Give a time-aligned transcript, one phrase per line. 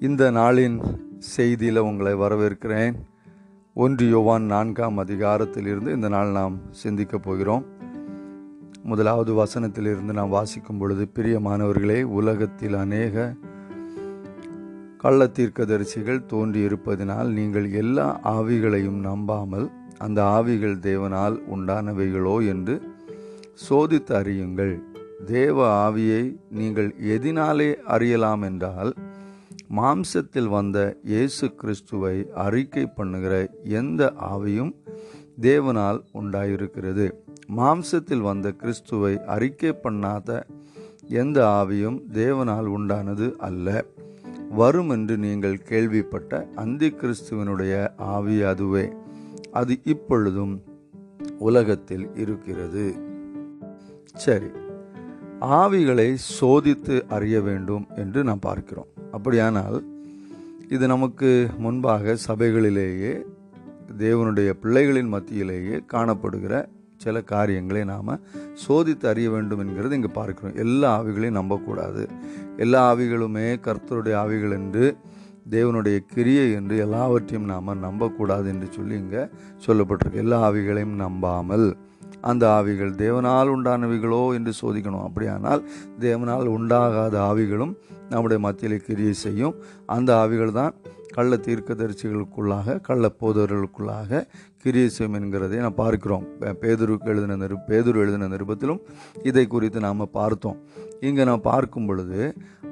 [0.00, 1.00] இந்த நாளின்
[1.36, 2.94] செய்தியில் உங்களை வரவேற்கிறேன்.
[3.74, 7.64] ஒன்று யோவான் நான்காம் அதிகாரத்திலிருந்து இந்த நாள் நாம் சிந்திக்கப் போகிறோம்.
[8.82, 13.36] முதலாவது வசனத்திலிருந்து நாம் வாசிக்கும் பொழுது பிரியமானவர்களே உலகத்தில் அநேக
[14.98, 16.26] கள்ள தீர்க்கதரிசிகள்
[17.32, 22.80] நீங்கள் எல்லா ஆவிகளையும் நம்பாமல் அந்த ஆவிகள் தேவனால் உண்டானவைகளோ என்று
[23.68, 24.80] சோதித்து அறியுங்கள்.
[25.26, 28.94] தேவ ஆவியை நீங்கள் எதினாலே அறியலாம் என்றால்
[29.76, 34.72] மாம்சத்தில் வந்த இயேசு கிறிஸ்துவை அறிக்கை பண்ணுகிற எந்த ஆவியும்
[35.40, 37.06] தேவனால் உண்டாயிருக்கிறது.
[37.56, 40.40] மாம்சத்தில் வந்த கிறிஸ்துவை அறிக்கை பண்ணாத
[41.08, 43.84] எந்த ஆவியும் தேவனால் உண்டானது அல்ல.
[44.50, 48.92] வரும் என்று நீங்கள் கேள்விப்பட்ட அந்தி கிறிஸ்துவனுடைய ஆவி அதுவே.
[49.50, 50.62] அது இப்பொழுதும்
[51.38, 52.86] உலகத்தில் இருக்கிறது.
[54.14, 54.50] சரி
[55.40, 58.97] ஆவிகளை சோதித்து அறிய வேண்டும் என்று நாம் பார்க்கிறோம்.
[59.12, 59.78] அப்படியானால்
[60.74, 63.12] இது நமக்கு முன்பாக சபைகளிலேயே
[63.98, 66.54] தேவனுடைய பிள்ளைகளின் மத்தியிலேயே காணப்படுகிற
[67.04, 68.12] சில காரியங்களை நாம்
[68.62, 70.56] சோதித்து அறிய வேண்டும் என்கிறது இங்கே பார்க்கிறோம்.
[70.64, 72.02] எல்லா ஆவிகளையும் நம்பக்கூடாது.
[72.56, 74.84] எல்லா ஆவிகளுமே கர்த்தருடைய ஆவிகள் என்று
[75.50, 79.22] தேவனுடைய கிரியை என்று எல்லாவற்றையும் நாம் நம்பக்கூடாது என்று சொல்லி இங்கே
[79.66, 80.22] சொல்லப்பட்டிருக்கு.
[80.24, 81.66] எல்லா ஆவிகளையும் நம்பாமல்
[82.20, 85.06] அந்த ஆவிகள் தேவனால் உண்டானவைகளோ என்று சோதிக்கணும்.
[85.08, 85.62] அப்படியானால்
[86.00, 87.74] தேவனால் உண்டாகாத ஆவிகளும்
[88.12, 89.56] நம்முடைய மத்தியில் கிரியை செய்யும்.
[89.96, 90.74] அந்த ஆவிகள் தான்
[91.16, 94.20] கள்ள தீர்க்கதரிசிகளுக்குள்ளாக கள்ள போதவர்களுக்குள்ளாக
[94.62, 96.24] கிரியை செய்யும் என்கிறதை நான் பார்க்கிறோம்.
[96.62, 98.80] பேதுருக்கு எழுதின நிரு பேதுரு எழுதின நிருபத்திலும்
[99.28, 100.58] இதை குறித்து நாம் பார்த்தோம்.
[101.08, 102.20] இங்கே நான் பார்க்கும் பொழுது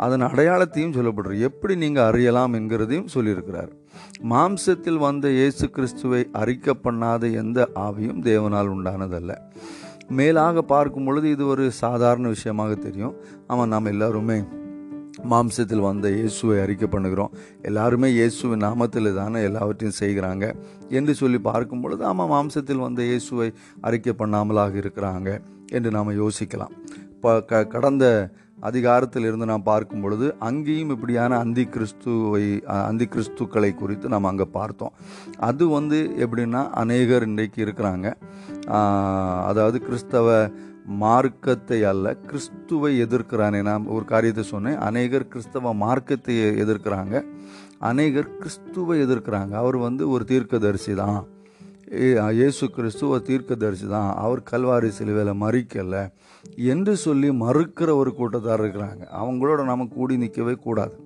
[0.04, 3.70] அதன் அடையாளத்தையும் சொல்லப்படுறது எப்படி நீங்கள் அறியலாம் என்கிறதையும் சொல்லியிருக்கிறார்.
[4.32, 9.32] மாம்சத்தில் வந்த இயேசு கிறிஸ்துவை அறிக்க பண்ணாத எந்த ஆவியும் தேவனால் உண்டானதல்ல.
[10.18, 13.16] மேலாக பார்க்கும் பொழுது இது ஒரு சாதாரண விஷயமாக தெரியும்.
[13.50, 14.38] ஆமாம் நாம் எல்லாருமே
[15.32, 17.34] மாம்சத்தில் வந்த இயேசுவை அறிக்கை பண்ணுகிறோம்.
[17.68, 20.44] எல்லாருமே இயேசுவின் நாமத்தில் தானே எல்லாவற்றையும் செய்கிறாங்க
[20.98, 23.48] என்று சொல்லி பார்க்கும் பொழுது ஆமாம் மாம்சத்தில் வந்த இயேசுவை
[23.88, 25.30] அறிக்கை பண்ணாமலாக இருக்கிறாங்க
[25.76, 26.74] என்று நாம் யோசிக்கலாம்.
[27.14, 28.04] இப்போ க கடந்த
[28.68, 32.44] அதிகாரத்தில் இருந்து நாம் பார்க்கும் பொழுது அங்கேயும் இப்படியான அந்தி கிறிஸ்துவை
[32.90, 34.94] அந்தி கிறிஸ்துக்களை குறித்து நாம் அங்கே பார்த்தோம்.
[35.48, 38.06] அது வந்து எப்படின்னா அநேகர் இன்றைக்கு இருக்கிறாங்க.
[39.50, 40.28] அதாவது கிறிஸ்தவ
[41.02, 43.62] மார்க்கத்தை அல்ல கிறிஸ்துவை எதிர்க்கிறானே.
[43.62, 44.78] நான் ஒரு காரியத்தை சொன்னேன்.
[44.88, 47.24] அநேகர் கிறிஸ்தவ மார்க்கத்தை எதிர்க்கிறாங்க.
[47.78, 49.50] அநேகர் கிறிஸ்துவை எதிர்க்கிறாங்க.
[49.62, 51.18] அவர் வந்து ஒரு தீர்க்கதரிசி தான்
[52.38, 56.04] இயேசு கிறிஸ்துவ தீர்க்கதரிசி தான் அவர் கல்வாரி சிலுவையில் மறிக்கலை
[56.72, 59.04] என்று சொல்லி மறுக்கிற ஒரு கூட்டத்தார் இருக்கிறாங்க.
[59.20, 60.96] அவங்களோட நம்ம கூடி நிற்கவே கூடாது.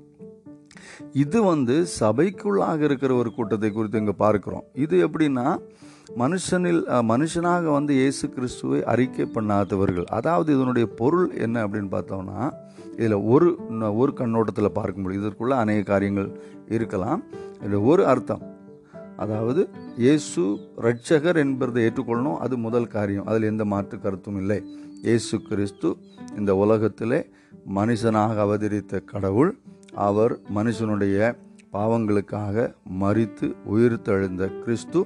[1.13, 4.65] இது வந்து சபைக்குள்ளாக இருக்கிற ஒரு கூட்டத்தை குறித்து இங்கே பார்க்குறோம்.
[4.75, 5.47] இது எப்படின்னா
[6.19, 12.41] மனுஷனில் மனுஷனாக வந்து இயேசு கிறிஸ்துவை அறிக்கை பண்ணாதவர்கள் அதாவது இதனுடைய பொருள் என்ன அப்படின்னு பார்த்தோம்னா
[12.97, 13.49] இதில் ஒரு
[13.97, 16.31] ஒரு கண்ணோட்டத்தில் பார்க்கும்போது இதற்குள்ள அநேக காரியங்கள்
[16.69, 17.23] இருக்கலாம்.
[17.61, 18.43] இதில் ஒரு அர்த்தம்
[19.17, 20.43] அதாவது இயேசு
[20.87, 23.27] ரட்சகர் என்பதை ஏற்றுக்கொள்ளணும் அது முதல் காரியம்.
[23.27, 24.59] அதில் எந்த மாற்று கருத்தும் இல்லை.
[25.03, 25.97] இயேசு கிறிஸ்து
[26.39, 27.21] இந்த உலகத்திலே
[27.79, 29.59] மனுஷனாக அவதரித்த கடவுள்
[29.95, 31.35] அவர் மனுஷனுடைய
[31.73, 35.01] பாவங்களுக்காக மறித்து உயிர் தழுந்த கிறிஸ்து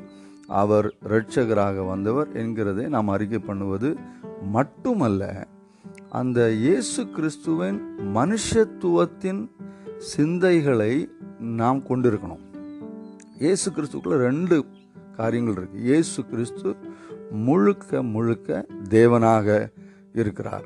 [0.46, 3.96] அவர் இரட்சகராக வந்தவர் என்கிறதை நாம் அறிக்கை பண்ணுவது
[4.50, 5.46] மட்டுமல்ல
[6.08, 7.80] அந்த இயேசு கிறிஸ்துவின்
[8.14, 9.50] மனுஷத்துவத்தின்
[9.98, 12.42] சிந்தைகளை நாம் கொண்டிருக்கணும்.
[13.38, 14.64] இயேசு கிறிஸ்துக்குள்ள ரெண்டு
[15.16, 15.80] காரியங்கள் இருக்கு.
[15.80, 16.76] இயேசு கிறிஸ்து
[17.30, 19.72] முழுக்க முழுக்க தேவனாக
[20.14, 20.64] இருக்கிறார்.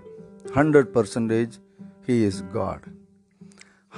[0.54, 1.54] Hundred percentage
[2.06, 2.84] he is God.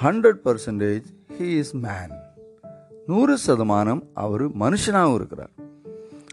[0.03, 1.05] Hundred percentage
[1.39, 2.15] he is man.
[3.07, 5.51] நூறு சதமானம் அவர் மனுஷனாகவும் இருக்கிறார்.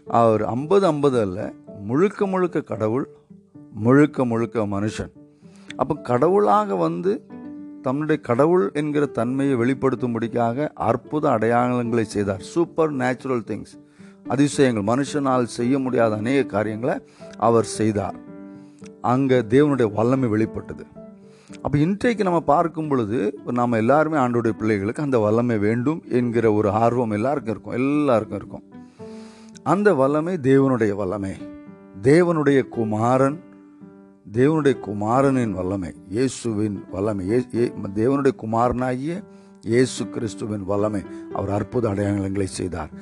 [0.08, 1.52] அவர் ஐம்பது ஐம்பது அல்ல
[1.82, 3.08] முழுக்க முழுக்க கடவுள்
[3.72, 5.12] முழுக்க முழுக்க மனுஷன்.
[5.76, 7.26] அப்போ கடவுளாக வந்து
[7.82, 12.40] தன்னுடைய கடவுள் என்கிற தன்மையை வெளிப்படுத்தும்படிக்காக அற்புத அடையாளங்களை செய்தார்.
[12.40, 13.74] சூப்பர் நேச்சுரல் திங்ஸ்
[14.28, 14.88] அதிசயங்கள்.
[14.92, 16.96] மனுஷனால் செய்ய முடியாத அநேக காரியங்களை
[17.36, 18.16] அவர் செய்தார்.
[19.00, 20.86] அங்கே தேவனுடைய வல்லமை வெளிப்பட்டது.
[21.62, 27.10] அப்போ இன்றைக்கு நம்ம பார்க்கும் பொழுது நாம் எல்லாருமே ஆண்டோடைய பிள்ளைகளுக்கு அந்த வல்லமை வேண்டும் என்கிற ஒரு ஆர்வம்
[27.10, 27.72] எல்லாருக்கும் இருக்கும்.
[27.72, 28.77] எல்லாருக்கும் இருக்கும்.
[29.70, 31.32] அந்த வல்லமை தேவனுடைய வல்லமை.
[32.08, 33.38] தேவனுடைய குமாரன்
[34.36, 37.24] தேவனுடைய குமாரனின் வல்லமை இயேசுவின் வல்லமை
[37.98, 39.14] தேவனுடைய குமாரனாகிய
[39.70, 41.02] இயேசு கிறிஸ்துவின் வல்லமை.
[41.38, 42.92] அவர் அற்புத அடையாளங்களை செய்தார்.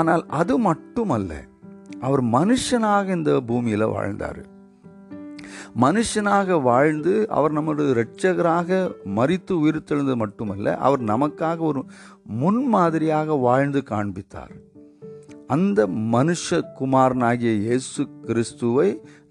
[0.00, 1.32] ஆனால் அது மட்டுமல்ல
[2.06, 4.42] அவர் மனுஷனாக இந்த பூமியில் வாழ்ந்தார்.
[5.84, 8.78] மனுஷனாக வாழ்ந்து அவர் நம்முடைய இரட்சகராக
[9.18, 11.82] மறித்து உயிர்த்தெழுந்தது மட்டுமல்ல அவர் நமக்காக ஒரு
[12.42, 14.54] முன்மாதிரியாக வாழ்ந்து காண்பித்தார்.
[15.48, 18.86] அந்த மனுஷ குமாரனாகிய இயேசு கிறிஸ்துவை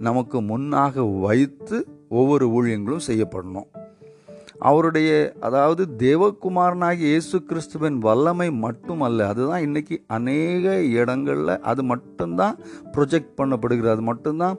[0.08, 1.78] நமக்கு முன்னாக வைத்து
[2.10, 3.70] ஒவ்வொரு ஊழியங்களும் செய்யப்படணும்.
[4.60, 12.56] அவருடைய அதாவது தேவகுமாரனாகிய இயேசு கிறிஸ்துவின் வல்லமை மட்டுமல்ல அதுதான் இன்றைக்கி அநேக இடங்களில் அது மட்டும்தான்
[12.96, 14.58] ப்ரொஜெக்ட் பண்ணப்படுகிறது அது மட்டும்தான்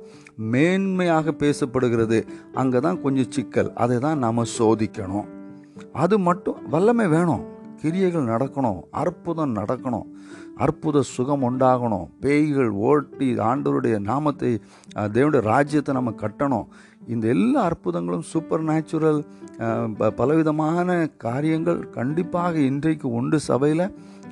[0.54, 2.20] மேன்மையாக பேசப்படுகிறது.
[2.62, 5.28] அங்கே தான் கொஞ்சம் சிக்கல் அதை தான் நாம் சோதிக்கணும்.
[5.92, 7.44] அது மட்டும் வல்லமை வேணும்
[7.80, 10.06] கிரியைகள் நடக்கணும் அற்புதம் நடக்கணும்.
[10.64, 12.06] அற்புத சுகம் உண்டாகணும்.
[12.24, 14.50] பேய்கள் ஓட்டி ஆண்டவருடைய நாமத்தை
[15.14, 16.66] தேவனுடைய ராஜ்யத்தை நம்ம கட்டணும்.
[17.12, 19.20] இந்த எல்லா அற்புதங்களும் சூப்பர் நேச்சுரல்
[20.20, 20.88] பலவிதமான
[21.26, 23.86] காரியங்கள் கண்டிப்பாக இன்றைக்கு உண்டு சபையில்.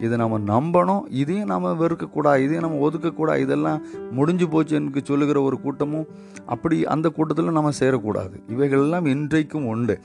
[0.04, 3.82] இதை நம்ம நம்பணும் இதையும் நம்ம வெறுக்கக்கூடாது இதையும் நம்ம ஒதுக்கக்கூடாது இதெல்லாம்
[4.18, 6.10] முடிஞ்சு போச்சு எனக்கு சொல்லுகிற ஒரு கூட்டமும்
[6.54, 8.36] அப்படி அந்த கூட்டத்தில் நம்ம சேரக்கூடாது.
[8.54, 9.96] இவைகளெல்லாம் இன்றைக்கும் உண்டு.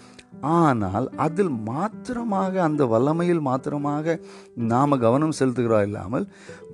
[0.58, 4.16] ஆனால் அதில் மாத்திரமாக அந்த வல்லமையில் மாத்திரமாக
[4.72, 6.26] நாம் கவனம் செலுத்துகிறோம் இல்லாமல்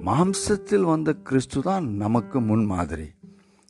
[0.08, 3.08] மாம்சத்தில் வந்த கிறிஸ்து தான் நமக்கு முன்மாதிரி.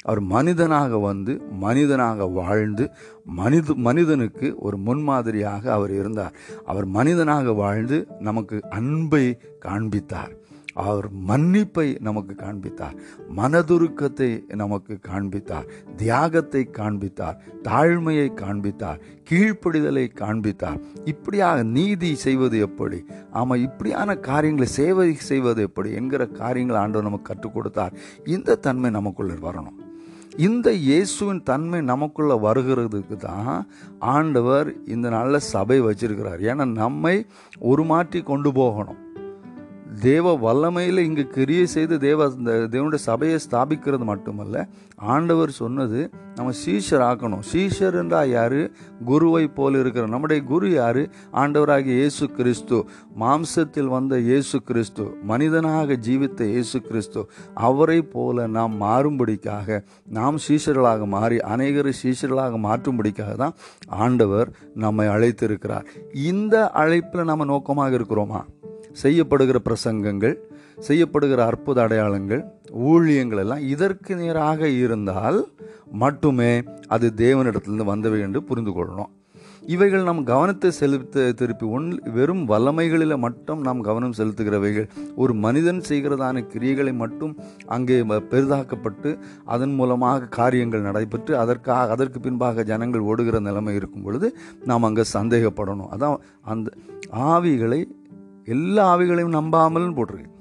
[0.03, 2.91] அவர் மனிதனாக வந்து மனிதனாக வாழ்ந்து
[3.25, 6.33] மனித மனிதனுக்கு ஒரு முன்மாதிரியாக அவர் இருந்தார்.
[6.65, 10.41] அவர் மனிதனாக வாழ்ந்து நமக்கு அன்பை காண்பித்தார்.
[10.75, 12.95] அவர் மன்னிப்பை நமக்கு காண்பித்தார்.
[13.37, 15.65] மனதுருக்கத்தை நமக்கு காண்பித்தார்.
[15.95, 17.41] தியாகத்தை காண்பித்தார்.
[17.63, 18.99] தாழ்மையை காண்பித்தார்.
[19.29, 20.79] கீழ்ப்படிதலை காண்பித்தார்.
[21.05, 23.05] இப்படியாக நீதி செய்வது எப்படி?
[23.31, 25.91] ஆமாம் இப்படியான காரியங்களை சேவை செய்வது எப்படி?
[25.91, 27.93] என்கிற காரியங்களை ஆண்டவர் நமக்கு கற்றுக் கொடுத்தார்.
[28.25, 29.91] இந்த தன்மை நமக்குள்ளே வரணும்.
[30.37, 33.67] இந்த இயேசுவின் தன்மை நமக்குள்ள வருகிறதுக்கு தான்
[33.99, 36.41] ஆண்டவர் இந்த நல்ல சபை வச்சிருக்கிறார்.
[36.41, 37.25] ஏன்னா நம்மை
[37.59, 39.02] உருமாற்றி கொண்டு போகணும்.
[40.01, 47.03] தேவ வல்லமையில் இங்கு கிரியை செய்து தேவ இந்த தேவனுடைய சபையை ஸ்தாபிக்கிறது மட்டுமல்ல ஆண்டவர் சொன்னது நம்ம சீஷர்
[47.09, 47.39] ஆக்கணும்.
[47.53, 48.71] சீஷர் என்றால் யார்?
[49.05, 51.09] குருவை போல் இருக்கிற நம்முடைய குரு யார்?
[51.33, 52.85] ஆண்டவராகிய இயேசு கிறிஸ்து.
[53.19, 55.17] மாம்சத்தில் வந்த இயேசு கிறிஸ்து.
[55.23, 57.29] மனிதனாக ஜீவித்த இயேசு கிறிஸ்து.
[57.53, 63.53] அவரை போல நாம் மாறும்படிக்காக நாம் சீஷர்களாக மாறி அநேகரை சீஷர்களாக மாற்றும்படிக்காக தான்
[63.87, 65.83] ஆண்டவர் நம்மை அழைத்திருக்கிறார்.
[66.13, 68.41] இந்த அழைப்பில் நம்ம நோக்கமாக இருக்கிறோமா?
[69.01, 70.35] செய்யப்படுகிற பிரசங்கங்கள்
[70.87, 72.43] செய்யப்படுகிற அற்புத அடையாளங்கள்
[72.91, 75.39] ஊழியங்கள் எல்லாம் இதற்கு நேராக இருந்தால்
[76.03, 76.53] மட்டுமே
[76.95, 79.11] அது தேவனிடத்திலிருந்து வந்தவை என்று புரிந்து கொள்ளணும்.
[79.73, 81.85] இவைகள் நம் கவனத்தை செலுத்த திருப்பி ஒன்
[82.15, 84.87] வெறும் வல்லமைகளில் மட்டும் நாம் கவனம் செலுத்துகிறவைகள்.
[85.15, 87.33] ஒரு மனிதன் செய்கிறதான கிரியைகளை மட்டும்
[87.75, 87.97] அங்கே
[88.31, 89.11] பெரிதாக்கப்பட்டு
[89.55, 94.29] அதன் மூலமாக காரியங்கள் நடைபெற்று அதற்காக அதற்கு பின்பாக ஜனங்கள் ஓடுகிற நிலைமை இருக்கும் பொழுது
[94.71, 95.91] நாம் அங்கே சந்தேகப்படணும்.
[95.95, 96.17] அதான்
[96.53, 96.71] அந்த
[97.29, 97.79] ஆவிகளை
[98.45, 100.31] எல்லா ஆவிகளையும் நம்பாமல்னு போட்டிருக்கு.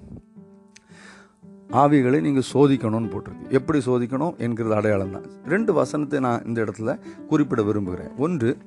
[1.72, 3.50] ஆவிகளை நீங்கள் சோதிக்கணும்னு போட்டிருக்கு.
[3.50, 5.26] எப்படி சோதிக்கணும் என்கிறது அடையாளம் தான்.
[5.46, 8.10] ரெண்டு வசனத்தை நான் இந்த இடத்துல குறிப்பிட விரும்புகிறேன்.
[8.18, 8.58] ஒன்று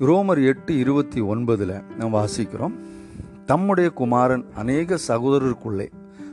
[0.00, 2.74] ரோமர் எட்டு இருபத்தி ஒன்பதில் நாம் வாசிக்கிறோம்
[3.46, 5.86] தம்முடைய குமாரன் அநேக சகோதரருக்குள்ளே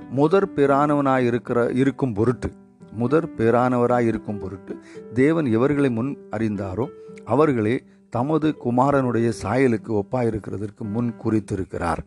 [0.09, 2.51] முதற் பேரானவனாய் இருக்கிற இருக்கும் பொருட்டு
[2.91, 4.79] முதற் பேரானவராய் இருக்கும் பொருட்டு
[5.13, 6.85] தேவன் எவர்களை முன் அறிந்தாரோ
[7.25, 7.83] அவர்களே
[8.15, 11.97] தமது குமாரனுடைய சாயலுக்கு ஒப்பாயிருக்கிறதற்கு முன் குறித்திருக்கிறார்.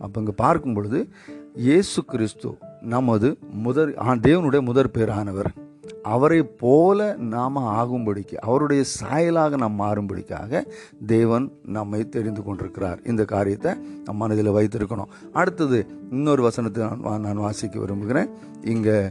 [0.00, 1.08] அப்போ இங்கே பார்க்கும் பொழுது
[1.54, 5.50] இயேசு கிறிஸ்து நமது முதற் ஆ- தேவனுடைய முதற் பேரானவர்.
[6.02, 10.66] அவரை போல நாம் ஆகும்படிக்கு அவருடைய சாயலாக நாம் மாறும்படிக்காக
[11.06, 13.00] தேவன் நம்மை தெரிந்து கொண்டிருக்கிறார்.
[13.04, 13.72] இந்த காரியத்தை
[14.04, 15.10] நம் மனதில் வைத்திருக்கணும்.
[15.32, 18.28] அடுத்தது இன்னொரு வசனத்தை நான் நான் வாசிக்க விரும்புகிறேன்.
[18.62, 19.10] இங்கே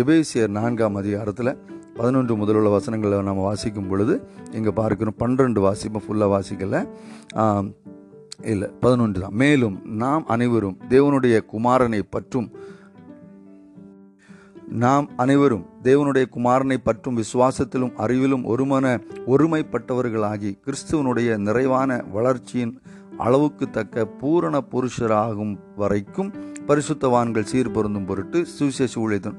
[0.00, 1.58] எபேசியர் நான்காம் அதிகாரத்தில்
[1.94, 4.14] பதினொன்று முதலுள்ள வசனங்களை நம்ம வாசிக்கும் பொழுது
[4.52, 6.80] இங்கே பார்க்கிறோம் பன்னிரெண்டு வாசிப்போம் ஃபுல்லாக வாசிக்கலை.
[8.42, 9.34] இல்லை பதினொன்று தான்.
[9.34, 12.50] மேலும் நாம் அனைவரும் தேவனுடைய குமாரனை பற்றும்
[14.68, 18.86] நாம் அனைவரும் தேவனுடைய குமாரனை பற்றும் விசுவாசத்திலும் அறிவிலும் ஒருமன
[19.26, 22.80] ஒருமைப்பட்டவர்களாகி கிறிஸ்துவனுடைய நிறைவான வளர்ச்சியின்
[23.24, 26.30] அளவுக்கு தக்க பூரண புருஷராகும் வரைக்கும்
[26.68, 29.38] பரிசுத்தவான்கள் சீர் பொருந்தும் பொருட்டு சுவிசேஷ ஊழியத்தின்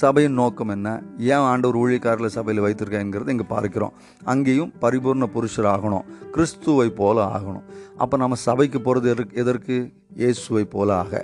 [0.00, 0.88] சபையின் நோக்கம் என்ன?
[1.32, 3.92] ஏன் ஆண்டவர் ஊழியக்காரில் சபையில் வைத்திருக்கேங்கிறத இங்கே பார்க்கிறோம்.
[4.24, 6.06] அங்கேயும் பரிபூர்ண புருஷராகணும்.
[6.34, 7.66] கிறிஸ்துவை போல ஆகணும்.
[7.96, 9.76] அப்போ நம்ம சபைக்கு போகிறது எதற்கு எதற்கு?
[10.22, 11.22] இயேசுவை போல ஆக.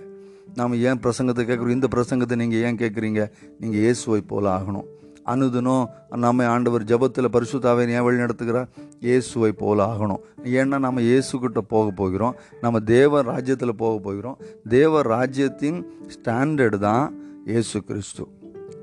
[0.59, 1.77] நாம் ஏன் பிரசங்கத்தை கேட்குறோம்?
[1.79, 3.23] இந்த பிரசங்கத்தை நீங்கள் ஏன் கேட்குறீங்க?
[3.61, 4.87] நீங்கள் இயேசுவை போல ஆகணும்.
[5.27, 8.69] அனுதினம் நம்ம ஆண்டவர் ஜெபத்தில் பரிசுத்தாவை ஏன் வழி நடத்துகிறார்
[9.01, 10.23] இயேசுவை போல ஆகணும்.
[10.45, 12.35] ஏன்னா நம்ம இயேசுக்கிட்ட போக போகிறோம்.
[12.61, 14.39] நம்ம தேவ ராஜ்யத்தில் போக போகிறோம்.
[14.69, 17.07] தேவ ராஜ்யத்தின் ஸ்டாண்டர்டு தான்
[17.45, 18.27] இயேசு கிறிஸ்து.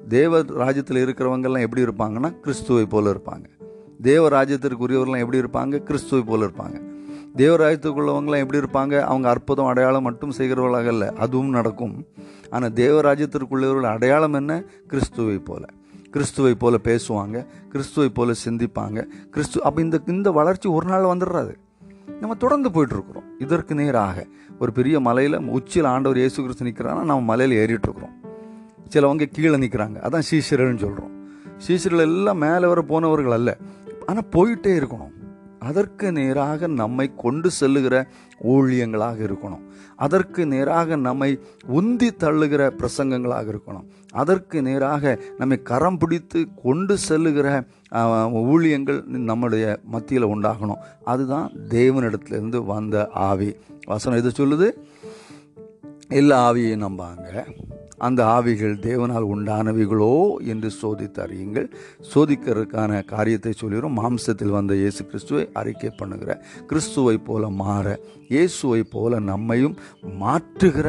[0.08, 3.46] தேவ ராஜ்யத்தில் இருக்கிறவங்கெல்லாம் எப்படி இருப்பாங்கன்னா கிறிஸ்துவை போல இருப்பாங்க.
[4.02, 5.84] தேவ ராஜ்யத்திற்குரியவர்கள்லாம் எப்படி இருப்பாங்க?
[5.84, 6.78] கிறிஸ்துவை போல இருப்பாங்க.
[7.38, 9.02] தேவராஜ்யத்துக்குள்ளவங்களாம் எப்படி இருப்பாங்க?
[9.02, 11.08] அவங்க அற்புதம் அடையாளம் மட்டும் செய்கிறவர்களாக இல்லை.
[11.16, 12.06] அதுவும் நடக்கும்.
[12.50, 14.64] ஆனால் தேவராஜ்யத்திற்குள்ளவர்கள் அடையாளம் என்ன?
[14.88, 15.66] கிறிஸ்துவை போல.
[16.14, 17.38] கிறிஸ்துவை போல பேசுவாங்க
[17.72, 19.00] கிறிஸ்துவை போல சிந்திப்பாங்க.
[19.34, 21.54] கிறிஸ்து அப்போ இந்த இந்த வளர்ச்சி ஒரு நாள் வந்துடுறாது.
[22.22, 23.28] நம்ம தொடர்ந்து போயிட்டுருக்குறோம்.
[23.40, 24.26] இதற்கு நேராக
[24.60, 28.16] ஒரு பெரிய மலையில் உச்சியில் ஆண்டவர் இயேசு கிறிஸ்து நிற்கிறான்னா நம்ம மலையில் ஏறிட்டுருக்குறோம்.
[28.94, 31.14] சிலவங்க கீழே நிற்கிறாங்க அதான் சீசிரல்னு சொல்கிறோம்
[31.68, 33.52] சீசிரல் எல்லாம் மேலே வர போனவர்கள் அல்ல.
[34.06, 35.13] ஆனால் போயிட்டே இருக்கணும்.
[35.64, 38.08] அதற்கு நேராக நம்மை கொண்டு செல்லுகிற
[38.44, 39.62] ஊழியங்களாக இருக்கணும்.
[39.96, 41.40] அதற்கு நேராக நம்மை
[41.74, 43.86] உந்தி தள்ளுகிற பிரசங்கங்களாக இருக்கணும்.
[44.12, 47.64] அதற்கு நேராக நம்மை கரம் பிடித்து கொண்டு செல்லுகிற
[48.50, 50.82] ஊழியங்கள் நம்முடைய மத்தியில் உண்டாகணும்.
[51.04, 53.56] அதுதான் தேவனிடத்திலிருந்து வந்த ஆவி.
[53.86, 54.72] வசனம் இது சொல்லுது?
[56.08, 57.46] எல்லா ஆவியையும் நம்பாங்க.
[58.08, 60.14] அந்த ஆவிகள் தேவனால் உண்டானவைகளோ
[60.54, 61.68] என்று சோதித்து அறியுங்கள்.
[62.12, 66.32] சோதிக்கிறதுக்கான காரியத்தை சொல்லிடும் மாம்சத்தில் வந்த இயேசு கிறிஸ்துவை அறிக்கை பண்ணுகிற
[66.72, 67.98] கிறிஸ்துவை போல மாற
[68.36, 69.76] இயேசுவை போல நம்மையும்
[70.24, 70.88] மாற்றுகிற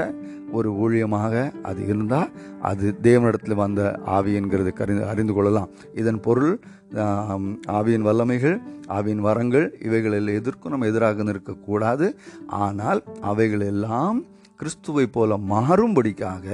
[0.59, 1.35] ஒரு ஊழியமாக
[1.69, 2.33] அது இருந்தால்
[2.71, 3.81] அது தேவனிடத்தில் வந்த
[4.17, 5.73] ஆவி என்கிறது கறிந்து அறிந்து கொள்ளலாம்.
[6.01, 6.53] இதன் பொருள்
[7.79, 8.57] ஆவியின் வல்லமைகள்
[8.97, 12.09] ஆவியின் வரங்கள் இவைகளில் எதிர்க்கும் நம்ம எதிராக நிற்கக்கூடாது.
[12.67, 14.19] ஆனால் அவைகள் எல்லாம்
[14.61, 16.47] கிறிஸ்துவை போல மாறும்படிக்காக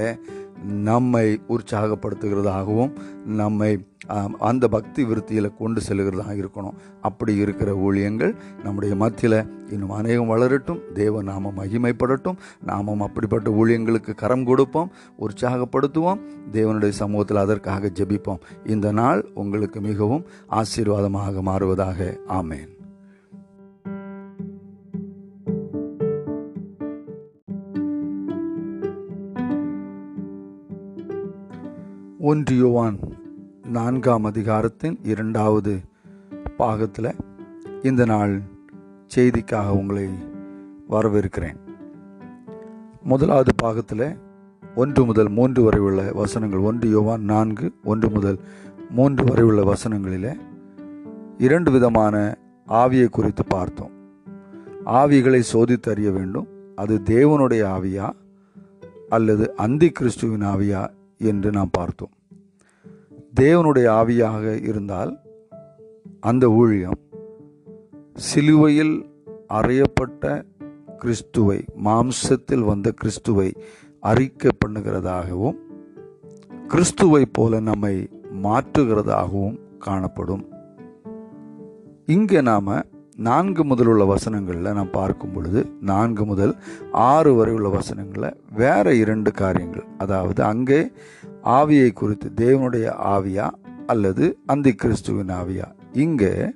[0.63, 2.91] நம்மை உற்சாகப்படுத்துகிறதாகவும்
[3.25, 3.85] நம்மை
[4.39, 6.73] அந்த பக்தி விருத்தியில் கொண்டு செல்கிறதாக இருக்கணும்.
[7.01, 10.91] அப்படி இருக்கிற ஊழியங்கள் நம்முடைய மத்தியில் இன்னும் அநேகம் வளரட்டும்.
[10.91, 12.35] தேவ நாமம் மகிமைப்படட்டும்.
[12.63, 16.19] நாமும் அப்படிப்பட்ட ஊழியங்களுக்கு கரம் கொடுப்போம் உற்சாகப்படுத்துவோம்.
[16.51, 18.39] தேவனுடைய சமூகத்தில் அதற்காக ஜெபிப்போம்.
[18.65, 22.17] இந்த நாள் உங்களுக்கு மிகவும் ஆசீர்வாதமாக மாறுவதாக.
[22.27, 22.79] ஆமேன்.
[32.31, 32.97] ஒன்று யுவான்
[33.67, 35.79] நான்காம் அதிகாரத்தின் இரண்டாவது
[36.57, 37.15] பாகத்தில்
[37.81, 38.41] இந்த நாள்
[39.15, 40.09] செய்திக்காக உங்களை
[40.89, 41.55] வரவேற்கிறேன்.
[43.03, 44.17] முதலாவது பாகத்தில்
[44.75, 48.39] ஒன்று முதல் மூன்று வரை உள்ள வசனங்கள் ஒன்று யுவான் நான்கு ஒன்று முதல்
[48.89, 50.39] மூன்று வரை உள்ள வசனங்களில்
[51.37, 53.91] இரண்டு விதமான ஆவியை குறித்து பார்த்தோம்.
[54.85, 56.47] ஆவிகளை சோதித்து அறிய வேண்டும்.
[56.75, 58.09] அது தேவனுடைய ஆவியா
[59.09, 62.09] அல்லது அந்தி கிறிஸ்துவின் ஆவியா என்று நாம் பார்த்தோம்.
[63.35, 65.19] தேவனுடைய ஆவியாக இருந்தால்
[66.19, 66.99] அந்த ஊழியம்
[68.13, 69.05] சிலுவையில்
[69.53, 70.43] அறையப்பட்ட
[70.97, 73.53] கிறிஸ்துவை மாம்சத்தில் வந்த கிறிஸ்துவை
[73.99, 75.57] அறிக்கை பண்ணுகிறதாகவும்
[76.67, 78.07] கிறிஸ்துவை போல நம்மை
[78.43, 80.49] மாற்றுகிறதாகவும் காணப்படும்.
[82.05, 82.69] இங்கே நாம்
[83.17, 86.57] நான்கு முதல் உள்ள வசனங்களில் நாம் பார்க்கும் பொழுது நான்கு முதல்
[86.91, 89.85] ஆறு வரை உள்ள வசனங்களில் வேற இரண்டு காரியங்கள்.
[89.97, 90.91] அதாவது அங்கே
[91.43, 93.49] ஆவியை குறித்து தேவனுடைய ஆவியா
[93.85, 95.67] அல்லது அந்தி கிறிஸ்துவின் ஆவியா?
[95.93, 96.53] இங்கே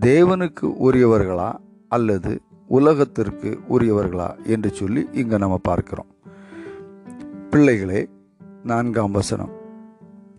[0.00, 1.52] தேவனுக்கு உரியவர்களா
[1.88, 6.06] அல்லது உலகத்திற்கு உரியவர்களா என்று சொல்லி இங்கே நம்ம பார்க்கிறோம்.
[7.50, 8.08] பிள்ளைகளே
[8.62, 9.52] நான்காம் வசனம்.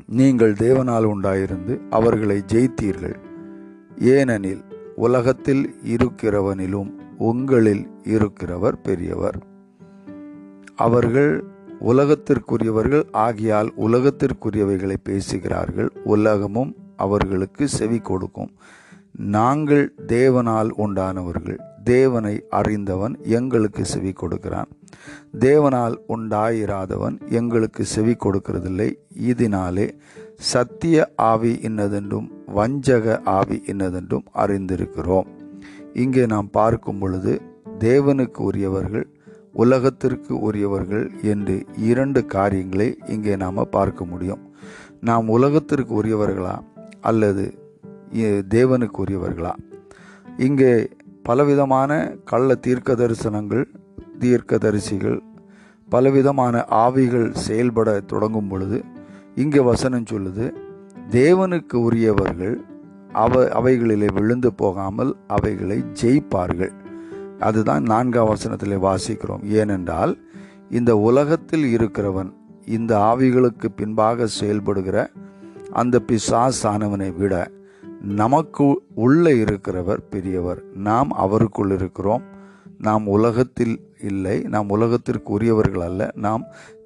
[0.07, 3.17] நீங்கள் தேவனால் உண்டாயிருந்து அவர்களை ஜெயித்தீர்கள்.
[3.99, 4.63] ஏனெனில்
[4.95, 9.43] உலகத்தில் இருக்கிறவனிலும் உங்களில் இருக்கிறவர் பெரியவர்.
[10.75, 11.43] அவர்கள்
[11.81, 15.91] உலகத்திற்குரியவர்கள் ஆகியால் உலகத்திற்குரியவைகளை பேசுகிறார்கள்.
[16.03, 18.51] உலகமும் அவர்களுக்கு செவி கொடுக்கும்.
[19.11, 21.57] நாங்கள் தேவனால் உண்டானவர்கள்.
[21.83, 24.67] தேவனை அறிந்தவன் எங்களுக்கு செவி கொடுக்கிறான்.
[25.39, 28.93] தேவனால் உண்டாயிராதவன் எங்களுக்கு செவி கொடுக்கிறதில்லை.
[29.19, 29.97] இதனாலே
[30.51, 35.27] சத்திய ஆவி இன்னதென்றும் வஞ்சக ஆவி இன்னதென்றும் அறிந்திருக்கிறோம்.
[35.93, 37.33] இங்கே நாம் பார்க்கும் பொழுது
[37.79, 39.05] தேவனுக்கு உரியவர்கள்
[39.63, 41.55] உலகத்திற்கு உரியவர்கள் என்று
[41.89, 44.41] இரண்டு காரியங்களை இங்கே நாம் பார்க்க முடியும்.
[45.09, 46.55] நாம் உலகத்திற்கு உரியவர்களா
[47.01, 47.45] அல்லது
[48.57, 49.53] தேவனுக்கு உரியவர்களா?
[50.37, 50.73] இங்கே
[51.23, 51.91] பலவிதமான
[52.31, 53.65] கள்ள தீர்க்க தரிசனங்கள்
[54.19, 55.19] தீர்க்க தரிசிகள்
[55.89, 58.77] பலவிதமான ஆவிகள் செயல்பட தொடங்கும் பொழுது
[59.35, 60.51] இங்கே வசனம் சொல்லுது
[61.11, 62.61] தேவனுக்கு உரியவர்கள்
[63.13, 66.71] அவ அவைகளிலே விழுந்து போகாமல் அவைகளை ஜெயிப்பார்கள்.
[67.39, 69.43] அதுதான் நான்காம் வசனத்தில் வாசிக்கிறோம்.
[69.43, 70.17] ஏனென்றால்
[70.69, 72.33] இந்த உலகத்தில் இருக்கிறவன்
[72.65, 75.09] இந்த ஆவிகளுக்கு பின்பாக செயல்படுகிற
[75.71, 77.51] அந்த பிசாசானவனை விட
[78.01, 80.63] நமக்கு உள்ளே இருக்கிறவர் பெரியவர்.
[80.73, 82.21] நாம் அவருக்குள் இருக்கிறோம்.
[82.77, 84.41] நாம் உலகத்தில் இல்லை.
[84.41, 86.11] நாம் உலகத்திற்கு உரியவர்கள் அல்ல.
[86.15, 86.43] நாம்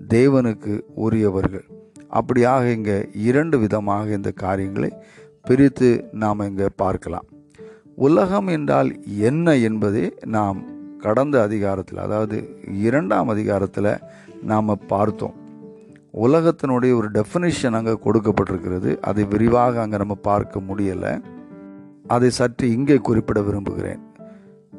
[0.10, 1.66] தேவனுக்கு உரியவர்கள்.
[2.12, 4.92] அப்படியாக இங்கே இரண்டு விதமாக இந்த காரியங்களை
[5.44, 7.28] பிரித்து நாம் இங்கே பார்க்கலாம்.
[7.96, 10.66] உலகம் என்றால் என்ன என்பதை நாம்
[11.00, 12.38] கடந்த அதிகாரத்தில் அதாவது
[12.70, 13.92] இரண்டாம் அதிகாரத்தில்
[14.44, 15.36] நாம் பார்த்தோம்.
[16.14, 19.00] உலகத்தினுடைய ஒரு டெஃபினிஷன் அங்கே கொடுக்கப்பட்டிருக்கிறது.
[19.00, 21.20] அதை விரிவாக அங்கே நம்ம பார்க்க முடியலை.
[22.08, 24.02] அதை சற்று இங்கே குறிப்பிட விரும்புகிறேன்.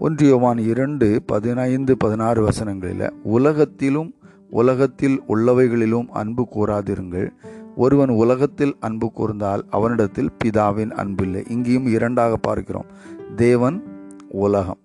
[0.00, 4.14] ஒன்றியவான் இரண்டு பதினைந்து பதினாறு வசனங்களில் உலகத்திலும்
[4.50, 7.30] உலகத்தில் உள்ளவைகளிலும் அன்பு கூறாதிருங்கள்.
[7.76, 11.50] ஒருவன் உலகத்தில் அன்பு கூர்ந்தால் அவனிடத்தில் பிதாவின் அன்பில்லை.
[11.50, 12.86] இங்கேயும் இரண்டாக பார்க்கிறோம்.
[13.36, 13.82] தேவன்
[14.28, 14.78] உலகம்.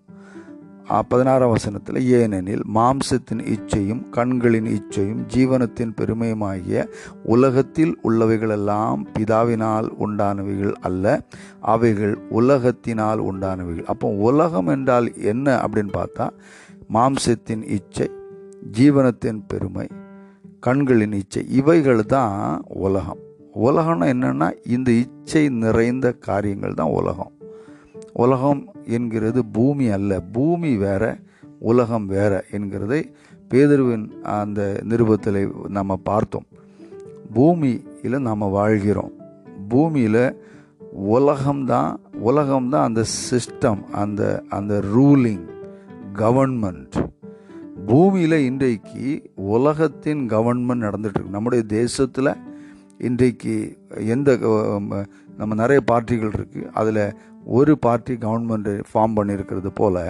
[1.08, 6.90] பதினாறாம் வசனத்தில் ஏனெனில் மாம்சத்தின் இச்சையும் கண்களின் இச்சையும் ஜீவனத்தின் பெருமையுமாகிய
[7.24, 11.24] உலகத்தில் உள்ளவைகளெல்லாம் பிதாவினால் உண்டானவைகள் அல்ல.
[11.62, 13.84] அவைகள் உலகத்தினால் உண்டானவைகள்.
[13.84, 16.30] அப்போ உலகம் என்றால் என்ன அப்படின்னு பார்த்தா
[16.94, 18.12] மாம்சத்தின் இச்சை
[18.72, 19.88] ஜீவனத்தின் பெருமை
[20.60, 23.18] கண்களின் இச்சை இவைகள் தான் உலகம்.
[23.56, 27.32] உலகம்னா என்னென்னா இந்த இச்சை நிறைந்த காரியங்கள் தான் உலகம்.
[28.14, 30.20] உலகம் என்கிறது பூமி அல்ல.
[30.20, 31.18] பூமி வேற
[31.60, 33.14] உலகம் வேற என்கிறதை
[33.50, 36.46] பேதருவின் அந்த நிருபத்தில் நம்ம பார்த்தோம்.
[37.34, 39.12] பூமியில் நாம் வாழ்கிறோம்.
[39.70, 40.42] பூமியில்
[40.98, 45.48] உலகம்தான் உலகம்தான் அந்த சிஸ்டம் அந்த அந்த ரூலிங்
[46.14, 47.12] கவர்மெண்ட்
[47.90, 52.32] பூமியில் இன்றைக்கு உலகத்தின் கவர்மெண்ட் நடந்துட்டு இருக்கு நம்முடைய தேசத்தில்
[52.98, 53.54] இன்றைக்கு
[54.14, 54.36] எந்த
[55.38, 57.02] நம்ம நிறைய பார்ட்டிகள் இருக்குது அதில்
[57.46, 60.02] ஒரு பார்ட்டி கவர்மெண்ட் ஃபார்ம் பண்ணியிருக்கிறது போல்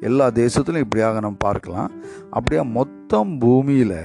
[0.00, 1.90] எல்லா தேசத்துலையும் இப்படியாக நம்ம பார்க்கலாம்.
[2.30, 3.98] அப்படியே மொத்தம் பூமியில்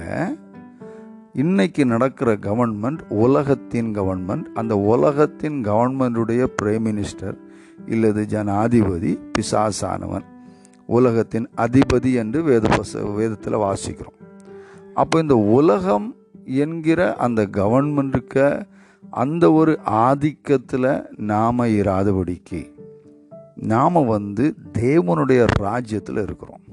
[1.34, 7.36] இன்னைக்கு நடக்கிற கவர்மெண்ட் உலகத்தின் கவர்மெண்ட் அந்த உலகத்தின் கவர்மெண்டுடைய பிரைம் மினிஸ்டர்
[7.86, 10.26] இல்லது ஜனாதிபதி பிசாசானவன்.
[10.90, 12.68] உலகத்தின் அதிபதி என்று வேத
[13.16, 14.18] வேதத்தில் வாசிக்கிறோம்.
[14.94, 16.08] அப்போ இந்த உலகம்
[16.44, 18.46] என்கிற அந்த கவர்மெண்ட்டுக்கு
[19.10, 22.62] அந்த ஒரு ஆதிக்கத்தில் நாம் இராதபடிக்கு
[23.54, 26.64] நாம் வந்து தேவனுடைய ராஜ்யத்தில் இருக்கிறோம்.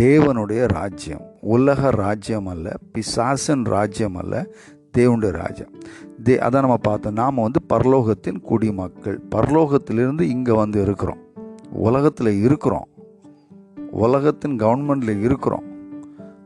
[0.00, 4.46] தேவனுடைய ராஜ்யம் உலக ராஜ்யம் அல்ல பிசாசன் ராஜ்யம் அல்ல
[4.98, 5.72] தேவனுடைய ராஜ்யம்.
[6.24, 7.12] தே அதான் நம்ம பார்த்தோம்.
[7.12, 11.22] நாம் வந்து பரலோகத்தின் குடிமக்கள் பரலோகத்திலிருந்து இங்கே வந்து இருக்கிறோம்.
[11.72, 12.88] உலகத்தில் இருக்கிறோம்.
[13.90, 15.62] உலகத்தின் கவர்மெண்டில் இருக்கிறோம்.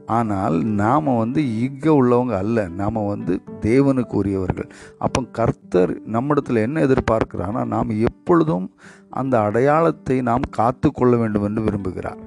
[0.07, 2.69] ஆனால் நாம் வந்து இங்கே உள்ளவங்க அல்ல.
[2.69, 8.75] நாம் வந்து தேவனுக்கு உரியவர்கள் அப்போ கர்த்தர் நம்மிடத்தில் என்ன எதிர்பார்க்கிறான்னா நாம் எப்பொழுதும்
[9.11, 12.19] அந்த அடையாளத்தை நாம் காத்து கொள்ள வேண்டும் என்று விரும்புகிறார்.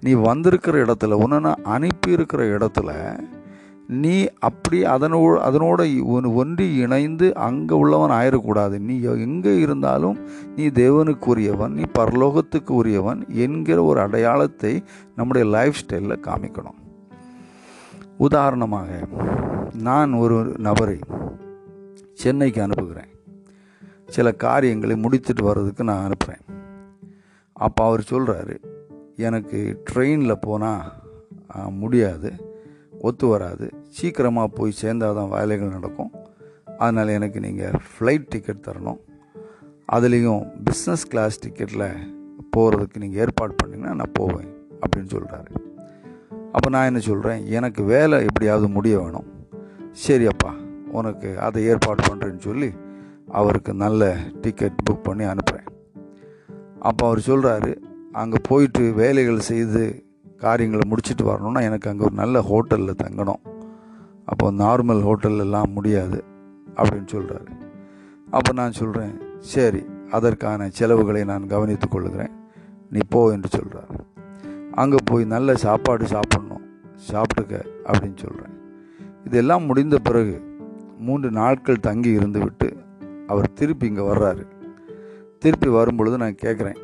[0.00, 1.88] நீ வந்திருக்கிற இடத்துல உன்னை நான்
[2.36, 3.20] இடத்துல
[3.86, 5.80] நீ அப்படி அதனோ அதனோட
[6.34, 10.18] ஒன்றி இணைந்து அங்கே உள்ளவன் ஆயிடக்கூடாது நீ எங்கே இருந்தாலும்
[10.56, 14.82] நீ தேவனுக்கு உரியவன் நீ பரலோகத்துக்கு உரியவன் என்கிற ஒரு அடையாளத்தை
[15.16, 16.78] நம்முடைய லைஃப் ஸ்டைலில் காமிக்கணும்.
[18.18, 19.08] உதாரணமாக
[19.72, 20.98] நான் ஒரு நபரை
[22.12, 23.12] சென்னைக்கு அனுப்புகிறேன்.
[24.06, 26.44] சில காரியங்களை முடித்துட்டு வர்றதுக்கு நான் அனுப்புகிறேன்
[27.52, 28.56] அப்போ அவர் சொல்கிறாரு
[29.16, 30.82] எனக்கு ட்ரெயினில் போனால்
[31.70, 32.30] முடியாது.
[33.08, 33.66] ஒத்து வராது.
[33.96, 36.12] சீக்கிரமாக போய் சேர்ந்தால் தான் வேலைகள் நடக்கும்.
[36.82, 39.00] அதனால் எனக்கு நீங்கள் ஃப்ளைட் டிக்கெட் தரணும்.
[39.94, 41.88] அதுலேயும் பிஸ்னஸ் கிளாஸ் டிக்கெட்டில்
[42.56, 44.50] போகிறதுக்கு நீங்கள் ஏற்பாடு பண்ணிங்கன்னா நான் போவேன்
[44.82, 45.52] அப்படின்னு சொல்கிறாரு
[46.56, 49.28] அப்போ நான் என்ன சொல்கிறேன் எனக்கு வேலை எப்படியாவது முடிய வேணும்.
[50.04, 50.50] சரி அப்பா
[50.98, 52.70] உனக்கு அதை ஏற்பாடு பண்ணுறேன்னு சொல்லி
[53.38, 54.02] அவருக்கு நல்ல
[54.42, 55.68] டிக்கெட் புக் பண்ணி அனுப்புகிறேன்
[56.88, 57.72] அப்போ அவர் சொல்கிறாரு
[58.22, 59.84] அங்கே போயிட்டு வேலைகள் செய்து
[60.42, 63.42] காரியங்களை முடிச்சுட்டு வரணும்னா எனக்கு அங்கே ஒரு நல்ல ஹோட்டலில் தங்கணும்.
[64.30, 66.18] அப்போ நார்மல் ஹோட்டல்லாம் முடியாது
[66.76, 67.50] அப்படின்னு சொல்கிறாரு
[68.36, 69.14] அப்போ நான் சொல்கிறேன்
[69.52, 72.32] சரி அதற்கான செலவுகளை நான் கவனித்து கொள்கிறேன்.
[72.92, 73.92] நீ போ என்று சொல்கிறார்
[74.82, 76.64] அங்கே போய் நல்ல சாப்பாடு சாப்பிட்ணும்
[77.10, 77.54] சாப்பிட்டுக்க
[77.88, 78.54] அப்படின்னு சொல்கிறேன்
[79.24, 80.34] இதெல்லாம் முடிந்த பிறகு
[81.06, 82.68] மூன்று நாட்கள் தங்கி இருந்துவிட்டு
[83.26, 84.44] அவர் திருப்பி இங்கே வர்றாரு.
[85.38, 86.80] திருப்பி வரும்பொழுது நான் கேட்குறேன்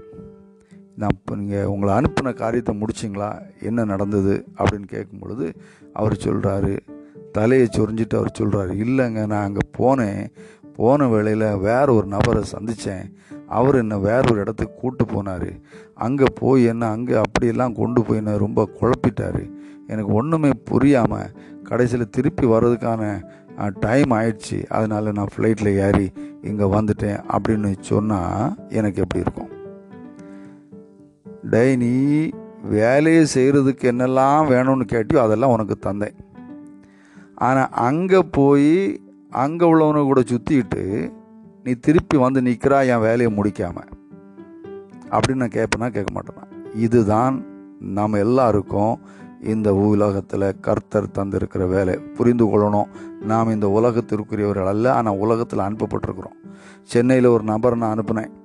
[1.01, 3.29] நான் இப்போ நீங்கள் உங்களை அனுப்பின காரியத்தை முடிச்சிங்களா?
[3.63, 4.35] என்ன நடந்தது?
[4.59, 5.47] அப்படின்னு கேட்கும் பொழுது
[5.93, 6.73] அவர் சொல்கிறாரு
[7.37, 10.23] தலையை சொரிஞ்சிட்டு அவர் சொல்கிறாரு இல்லைங்க நான் அங்கே போனேன்.
[10.79, 13.07] போன வேளையில் வேற ஒரு நபரை சந்தித்தேன்
[13.59, 15.51] அவர் என்னை வேற ஒரு இடத்துக்கு கூட்டு போனார்.
[16.07, 19.45] அங்கே போய் என்ன அங்கே அப்படியெல்லாம் கொண்டு போய் என்ன ரொம்ப குழப்பிட்டாரு.
[19.87, 21.33] எனக்கு ஒன்றுமே புரியாமல்
[21.63, 23.03] கடைசியில் திருப்பி வர்றதுக்கான
[23.87, 24.59] டைம் ஆயிடுச்சு.
[24.69, 26.07] அதனால் நான் ஃப்ளைட்டில் ஏறி
[26.43, 27.19] இங்கே வந்துட்டேன்.
[27.37, 29.51] அப்படின்னு சொன்னால் எனக்கு எப்படி இருக்கும்?
[31.43, 32.29] டை நீ
[32.63, 36.15] வேலையை செய்கிறதுக்கு என்னெல்லாம் வேணும்னு கேட்டியோ அதெல்லாம் உனக்கு தந்தேன்.
[37.35, 39.01] ஆனால் அங்கே போய்
[39.31, 41.13] அங்கே உள்ளவனை கூட சுற்றிக்கிட்டு
[41.65, 43.77] நீ திருப்பி வந்து நிற்கிறா என் வேலையை முடிக்காம?
[45.11, 46.73] அப்படின்னு நான் கேட்பேனா கேட்க மாட்டேன்?
[46.75, 47.45] இதுதான்
[47.81, 48.99] நம்ம எல்லாருக்கும்
[49.43, 51.97] இந்த உலகத்தில் கர்த்தர் தந்திருக்கிற வேலை.
[51.97, 52.89] புரிந்து கொள்ளணும்.
[53.21, 56.39] நாம் இந்த உலகத்திற்குரியவர்கள் அல்ல ஆனால் உலகத்தில் அனுப்பப்பட்டிருக்கிறோம்.
[56.83, 58.39] சென்னையில் ஒரு நபர் நான் அனுப்புனேன்.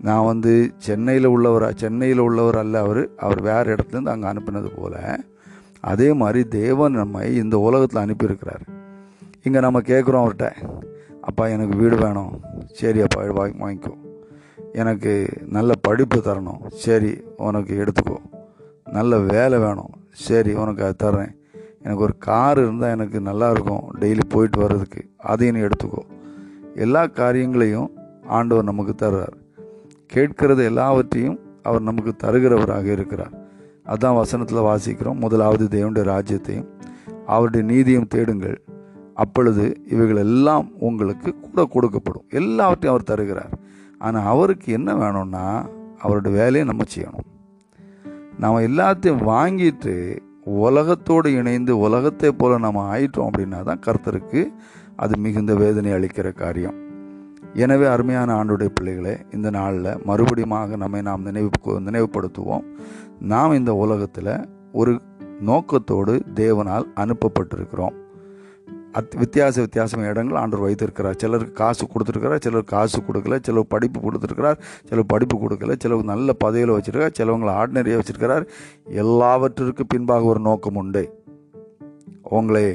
[0.00, 3.08] நான் வந்து சென்னையில் உள்ளவர் சென்னையில் உள்ளவர் அல்ல அவர்.
[3.16, 5.24] அவர் வேறு இடத்துலேருந்து அங்கே அனுப்பினது போல்
[5.80, 8.64] அதே மாதிரி தேவன் நம்மை இந்த உலகத்தில் அனுப்பியிருக்கிறார்.
[9.42, 10.52] இங்கே நம்ம கேட்குறோம் அவர்கிட்ட
[11.20, 12.40] அப்பா எனக்கு வீடு வேணும்.
[12.72, 13.94] சரி அப்பா வாங்கிக்கோ.
[14.72, 16.66] எனக்கு நல்ல படிப்பு தரணும்.
[16.68, 18.16] சரி உனக்கு எடுத்துக்கோ.
[18.90, 19.90] நல்ல வேலை வேணும்.
[20.12, 21.32] சரி உனக்கு அது தர்றேன்.
[21.82, 25.10] எனக்கு ஒரு கார் இருந்தால் எனக்கு நல்லாயிருக்கும் டெய்லி போயிட்டு வர்றதுக்கு.
[25.16, 26.02] அதையும் நீ எடுத்துக்கோ.
[26.74, 27.90] எல்லா காரியங்களையும்
[28.26, 29.45] ஆண்டவர் நமக்கு தர்றார்.
[30.06, 33.34] கேட்கிறது எல்லாவற்றையும் அவர் நமக்கு தருகிறவராக இருக்கிறார்.
[33.86, 35.14] அதான் வசனத்தில் வாசிக்கிறோம்.
[35.14, 36.68] முதலாவது தேவனுடைய ராஜ்யத்தையும்
[37.26, 38.64] அவருடைய நீதியும் தேடுங்கள்.
[39.14, 42.28] அப்பொழுது இவைகள் எல்லாம் உங்களுக்கு கூட கொடுக்கப்படும்.
[42.28, 43.58] எல்லாவற்றையும் அவர் தருகிறார்.
[43.98, 45.66] ஆனால் அவருக்கு என்ன வேணும்னா
[45.98, 47.28] அவருடைய வேலையை நம்ம செய்யணும்.
[48.38, 54.52] நாம் எல்லாத்தையும் வாங்கிட்டு உலகத்தோடு இணைந்து உலகத்தை போல நம்ம ஆயிட்டோம் அப்படின்னா தான் கர்த்தருக்கு
[54.96, 56.85] அது மிகுந்த வேதனை அளிக்கிற காரியம்.
[57.56, 62.64] எனவே அருமையான ஆண்டுடைய பிள்ளைகளே இந்த நாளில் மறுபடியுமாக நம்மை நாம் நினைவு நினைவுபடுத்துவோம்.
[63.20, 64.32] நாம் இந்த உலகத்தில்
[64.72, 65.00] ஒரு
[65.40, 67.94] நோக்கத்தோடு தேவனால் அனுப்பப்பட்டிருக்கிறோம்.
[68.92, 71.16] அத் வித்தியாச வித்தியாசமான இடங்கள் ஆண்டவர் வைத்திருக்கிறார்.
[71.16, 76.74] சிலருக்கு காசு கொடுத்துருக்கிறார் சிலர் காசு கொடுக்கல சிலர் படிப்பு கொடுத்துருக்கிறார் சிலர் படிப்பு கொடுக்கல சிலர் நல்ல பதவியில்
[76.76, 78.46] வச்சுருக்கார் சிலவங்களை ஆர்டினரியாக வச்சுருக்கிறார்.
[78.84, 81.04] எல்லாவற்றிற்கு பின்பாக ஒரு நோக்கம் உண்டு.
[82.22, 82.66] உங்களை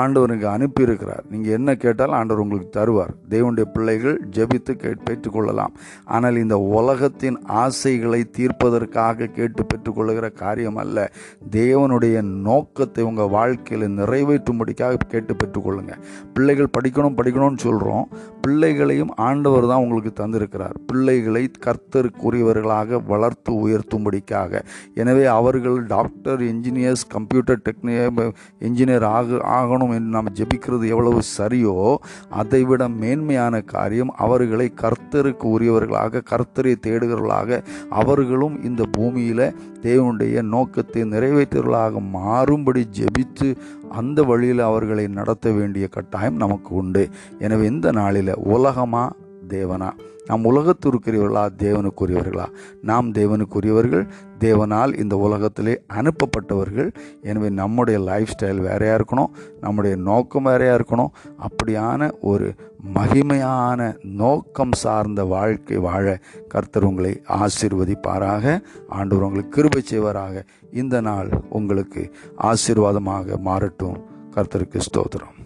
[0.00, 1.24] ஆண்டவருக்கு அனுப்பியிருக்கிறார்.
[1.30, 3.12] நீங்கள் என்ன கேட்டாலும் ஆண்டவர் உங்களுக்கு தருவார்.
[3.28, 5.74] தேவனுடைய பிள்ளைகள் ஜெபித்து கே பெற்றுக்கொள்ளலாம்.
[6.04, 11.12] ஆனால் இந்த உலகத்தின் ஆசைகளை தீர்ப்பதற்காக கேட்டு பெற்றுக்கொள்கிற காரியம் அல்ல.
[11.50, 15.96] தேவனுடைய நோக்கத்தை உங்கள் வாழ்க்கையில் நிறைவேற்றும்படிக்காக கேட்டு பெற்றுக்கொள்ளுங்க.
[16.34, 18.08] பிள்ளைகள் படிக்கணும் படிக்கணும்னு சொல்கிறோம்
[18.40, 20.76] பிள்ளைகளையும் ஆண்டவர் தான் உங்களுக்கு தந்திருக்கிறார்.
[20.86, 24.62] பிள்ளைகளை கர்த்தருக்குரியவர்களாக வளர்த்து உயர்த்தும்படிக்காக.
[24.94, 29.80] எனவே அவர்கள் doctor engineers computer technique engineer ஆக ஆகணும்.
[29.88, 31.96] என்று நாம் ஜெபிக்கிறது எவ்வளவு சரியோ
[32.28, 42.82] அதைவிட மேன்மையான காரியம் அவர்களை கர்த்தருக்கு உரியவர்களாக கர்த்தரை தேடுகிறவர்களாக அவர்களும் இந்த பூமியில் தேவனுடைய நோக்கத்தை நிறைவேற்றுவர்களாக மாறும்படி
[42.98, 43.56] ஜெபித்து
[43.88, 47.08] அந்த வழியில் அவர்களை நடத்த வேண்டிய கட்டாயம் நமக்கு உண்டு.
[47.38, 49.12] எனவே இந்த நாளில் உலகமா
[49.48, 49.92] தேவனா?
[50.26, 51.48] நாம் உலகத்திற்குரியவர்களா?
[51.58, 52.46] தேவனுக்குரியவர்களா?
[52.82, 54.08] நாம் தேவனுக்குரியவர்கள்
[54.38, 56.94] தேவனால் இந்த உலகத்திலே அனுப்பப்பட்டவர்கள்.
[57.22, 59.26] எனவே நம்முடைய லைஃப் ஸ்டைல் வேறையாக இருக்கணும்.
[59.60, 61.08] நம்முடைய நோக்கம் வேறையாக இருக்கணும்.
[61.38, 62.54] அப்படியான ஒரு
[62.94, 68.62] மகிமையான நோக்கம் சார்ந்த வாழ்க்கை வாழ கர்த்தர் உங்களை ஆசீர்வதிப்பாராக.
[68.88, 70.42] ஆண்டவர் உங்களுக்கு கிருபை செய்வாராக.
[70.72, 73.96] இந்த நாள் உங்களுக்கு ஆசீர்வாதமாக மாறட்டும்.
[74.34, 75.41] கர்த்தருக்கு ஸ்தோத்திரம்.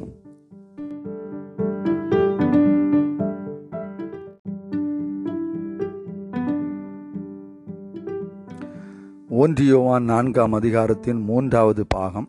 [9.36, 12.28] ஒன்றியோவான் நான்காம் அதிகாரத்தின் மூன்றாவது பாகம்.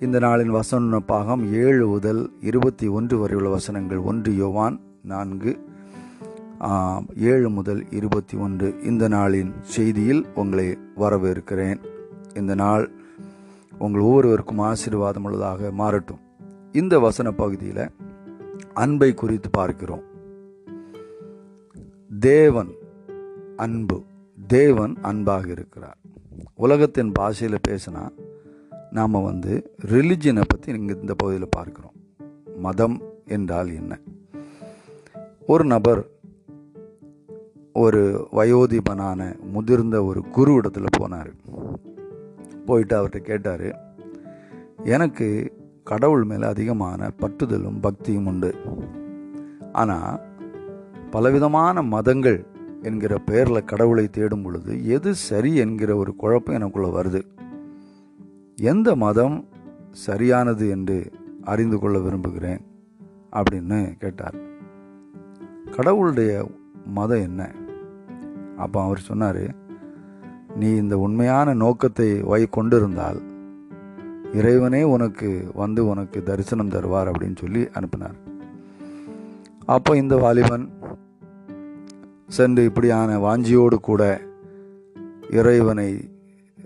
[0.00, 3.96] இந்த நாளின் வசன பாகம் ஏழு முதல் இருபத்தி ஒன்று வரை உள்ள வசனங்கள்.
[3.96, 5.52] ஒன்று யோவான் நான்கு
[7.16, 8.74] ஏழு முதல் இருபத்தி ஒன்று.
[8.82, 11.80] இந்த நாளின் செய்தியில் உங்களை வரவேற்கிறேன்.
[12.34, 12.90] இந்த நாள்
[13.78, 16.22] உங்கள் ஒவ்வொருவருக்கும் ஆசீர்வாதம் உள்ளதாக மாறட்டும்.
[16.72, 17.90] இந்த வசன பகுதியில்
[18.74, 20.02] அன்பை குறித்து பார்க்கிறோம்.
[22.20, 22.70] தேவன்
[23.56, 24.02] அன்பு
[24.46, 26.00] தேவன் அன்பாக இருக்கிறார்.
[26.62, 28.02] உலகத்தின் பாஷையில் பேசினா
[28.90, 29.52] நாம் வந்து
[29.86, 31.96] ரிலிஜியனை பற்றி இங்கே இந்த பகுதியில் பார்க்குறோம்.
[32.56, 33.98] மதம் என்றால் என்ன?
[35.46, 36.02] ஒரு நபர்
[37.72, 39.20] ஒரு வயோதிபனான
[39.52, 41.32] முதிர்ந்த ஒரு குரு இடத்துல போனார்.
[42.66, 43.68] போயிட்டு அவர்கிட்ட கேட்டார்
[44.84, 45.28] எனக்கு
[45.84, 48.54] கடவுள் மேலே அதிகமான பற்றுதலும் பக்தியும் உண்டு.
[49.72, 50.20] ஆனால்
[51.10, 52.46] பலவிதமான மதங்கள்
[52.82, 57.22] என்கிற பெயரில் கடவுளை தேடும் பொழுது எது சரி என்கிற ஒரு குழப்பம் எனக்குள்ளே வருது.
[58.56, 59.48] எந்த மதம்
[59.90, 61.10] சரியானது என்று
[61.42, 62.60] அறிந்து கொள்ள விரும்புகிறேன்?
[63.32, 64.34] அப்படின்னு கேட்டார்.
[65.76, 66.50] கடவுளுடைய
[66.86, 67.50] மதம் என்ன?
[68.56, 69.54] அப்போ அவர் சொன்னார்
[70.56, 73.20] நீ இந்த உண்மையான நோக்கத்தை வை கொண்டிருந்தால்
[74.32, 78.14] இறைவனே உனக்கு வந்து உனக்கு தரிசனம் தருவார் அப்படின்னு சொல்லி அனுப்பினார்.
[79.64, 80.70] அப்போ இந்த வாலிபன்
[82.32, 84.20] சென்று இப்படியான வாஞ்சியோடு கூட
[85.30, 86.10] இறைவனை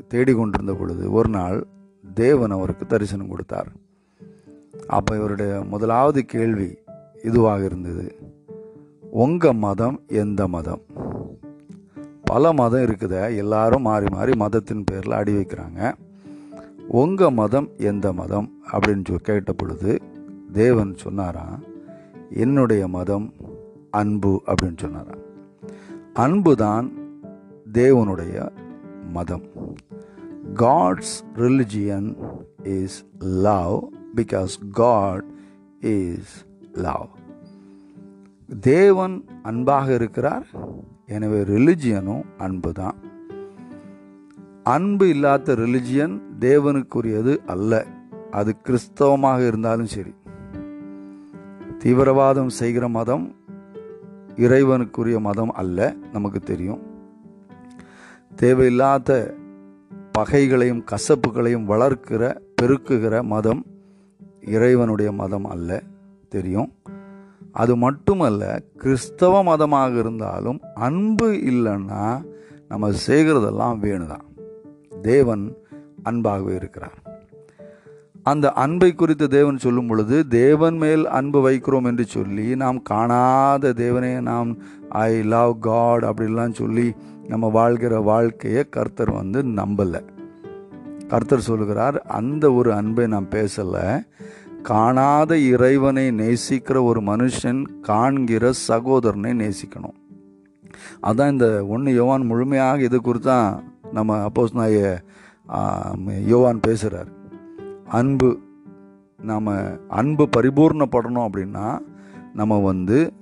[0.08, 1.66] தேடிக்கொண்டிருந்த பொழுது ஒரு நாள்
[2.14, 3.72] தேவன் அவருக்கு தரிசனம் கொடுத்தார்.
[4.86, 6.78] அப்போ இவருடைய முதலாவது கேள்வி
[7.22, 8.16] இதுவாக இருந்தது.
[9.10, 10.80] உங்கள் மதம் எந்த மதம்?
[12.22, 15.94] பல மதம் இருக்குத எல்லாரும் மாறி மாறி மதத்தின் பேரில் அடி வைக்கிறாங்க.
[16.88, 18.50] உங்கள் மதம் எந்த மதம்?
[18.72, 20.00] அப்படின்னு சொ கேட்ட பொழுது
[20.52, 21.62] தேவன் சொன்னாராம்
[22.30, 23.32] என்னுடைய மதம்
[23.90, 25.24] அன்பு அப்படின்னு சொன்னாராம்.
[26.16, 26.92] அன்பு தான்
[27.72, 28.50] தேவனுடைய
[29.12, 29.42] மதம்.
[30.54, 32.16] God's religion
[32.62, 35.24] is love because God
[35.80, 37.08] is love
[38.60, 40.46] தேவன் அன்பாக இருக்கிறார்
[41.06, 42.96] எனவே ரிலிஜியனும் அன்பு தான்
[44.62, 47.86] அன்பு இல்லாத ரிலிஜியன் தேவனுக்குரியது அல்ல
[48.30, 50.14] அது கிறிஸ்தவமாக இருந்தாலும் சரி.
[51.78, 53.34] தீவிரவாதம் செய்கிற மதம்
[54.36, 56.82] இறைவனுக்குரிய மதம் அல்ல நமக்கு தெரியும்.
[58.34, 59.34] தேவையில்லாத
[60.12, 63.64] பகைகளையும் கசப்புகளையும் வளர்க்கிற பெருக்குகிற மதம்
[64.40, 65.82] இறைவனுடைய மதம் அல்ல
[66.28, 66.72] தெரியும்.
[67.52, 72.24] அது மட்டுமல்ல கிறிஸ்தவ மதமாக இருந்தாலும் அன்பு இல்லைன்னா
[72.68, 74.44] நம்ம செய்கிறதெல்லாம் வேணுதான்.
[75.02, 75.56] தேவன்
[76.04, 77.05] அன்பாகவே இருக்கிறார்.
[78.30, 84.20] அந்த அன்பை குறித்து தேவன் சொல்லும் பொழுது தேவன் மேல் அன்பு வைக்கிறோம் என்று சொல்லி நாம் காணாத தேவனே
[84.20, 84.50] நாம்
[84.88, 86.86] ஐ லவ் காட் அப்படிலாம் சொல்லி
[87.28, 90.02] நம்ம வாழ்கிற வாழ்க்கையை கர்த்தர் வந்து நம்பலை.
[91.08, 93.86] கர்த்தர் சொல்கிறார் அந்த ஒரு அன்பை நாம் பேசலை.
[94.62, 99.98] காணாத இறைவனை நேசிக்கிற ஒரு மனுஷன் காண்கிற சகோதரனை நேசிக்கணும்.
[101.08, 103.48] அதான் இந்த ஒன்று யோவான் முழுமையாக இது குறித்தான்
[103.92, 104.78] நம்ம அப்போஸ் நாய
[106.32, 107.10] யோவான் பேசுகிறார்
[107.88, 108.40] அன்பு
[109.22, 109.46] நாம்
[109.88, 111.78] அன்பு பரிபூர்ணப்படணும் அப்படின்னா
[112.34, 113.12] நம்ம வந்து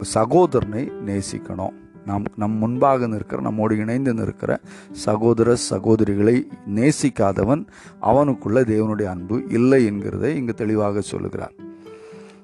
[0.00, 1.74] சகோதரனை நேசிக்கணும்.
[2.06, 4.60] நாம் நம் முன்பாக நிற்கிற நம்மோடு இணைந்து நிற்கிற
[4.92, 6.36] சகோதர சகோதரிகளை
[6.74, 7.66] நேசிக்காதவன்
[8.00, 11.54] அவனுக்குள்ள தேவனுடைய அன்பு இல்லை என்கிறதை இங்கு தெளிவாக சொல்லுகிறார்.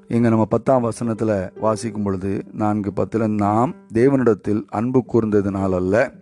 [0.09, 6.13] இங்கே நம்ம பத்தாம் வசனத்தில் வாசிக்கும் பொழுது நான்கு பத்தில் நாம் தேவனிடத்தில் அன்பு கூர்ந்ததினால் அல்ல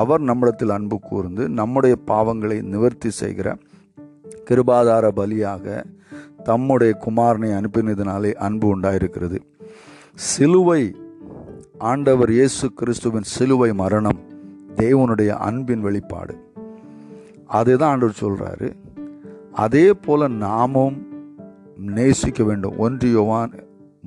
[0.00, 3.48] அவர் நம்மிடத்தில் அன்பு கூர்ந்து நம்முடைய பாவங்களை நிவர்த்தி செய்கிற
[4.48, 5.84] கிருபாதார பலியாக
[6.48, 9.38] தம்முடைய குமாரனை அனுப்பினதினாலே அன்பு உண்டாயிருக்கிறது.
[10.30, 10.82] சிலுவை
[11.90, 14.20] ஆண்டவர் இயேசு கிறிஸ்துவின் சிலுவை மரணம்
[14.82, 16.34] தேவனுடைய அன்பின் வெளிப்பாடு.
[17.58, 18.68] அதுதான் ஆண்டவர் சொல்கிறாரு
[19.64, 20.96] அதே போல் நாமும்
[21.96, 22.76] நேசிக்க வேண்டும்.
[22.84, 23.52] ஒன்று யோவான்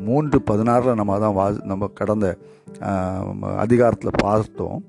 [0.07, 2.25] மூன்று பதினாறில் நம்ம தான் வா நம்ம கடந்த
[3.63, 4.79] அதிகாரத்தில் பார்த்தோம்.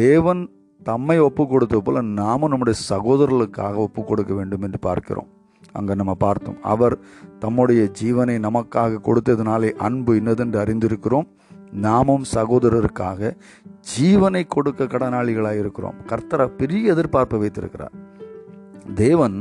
[0.00, 0.42] தேவன்
[0.88, 5.28] தம்மை ஒப்பு கொடுத்தது போல் நாமும் நம்முடைய சகோதரர்களுக்காக ஒப்பு கொடுக்க வேண்டும் என்று பார்க்கிறோம்.
[5.78, 6.94] அங்கே நம்ம பார்த்தோம் அவர்
[7.42, 11.28] தம்முடைய ஜீவனை நமக்காக கொடுத்ததுனாலே அன்பு இன்னதென்று அறிந்திருக்கிறோம்.
[11.86, 13.30] நாமும் சகோதரருக்காக
[13.92, 15.96] ஜீவனை கொடுக்க கடனாளிகளாக இருக்கிறோம்.
[16.10, 17.94] கர்த்தரை பெரிய எதிர்பார்ப்பை வைத்திருக்கிறார்.
[19.04, 19.38] தேவன்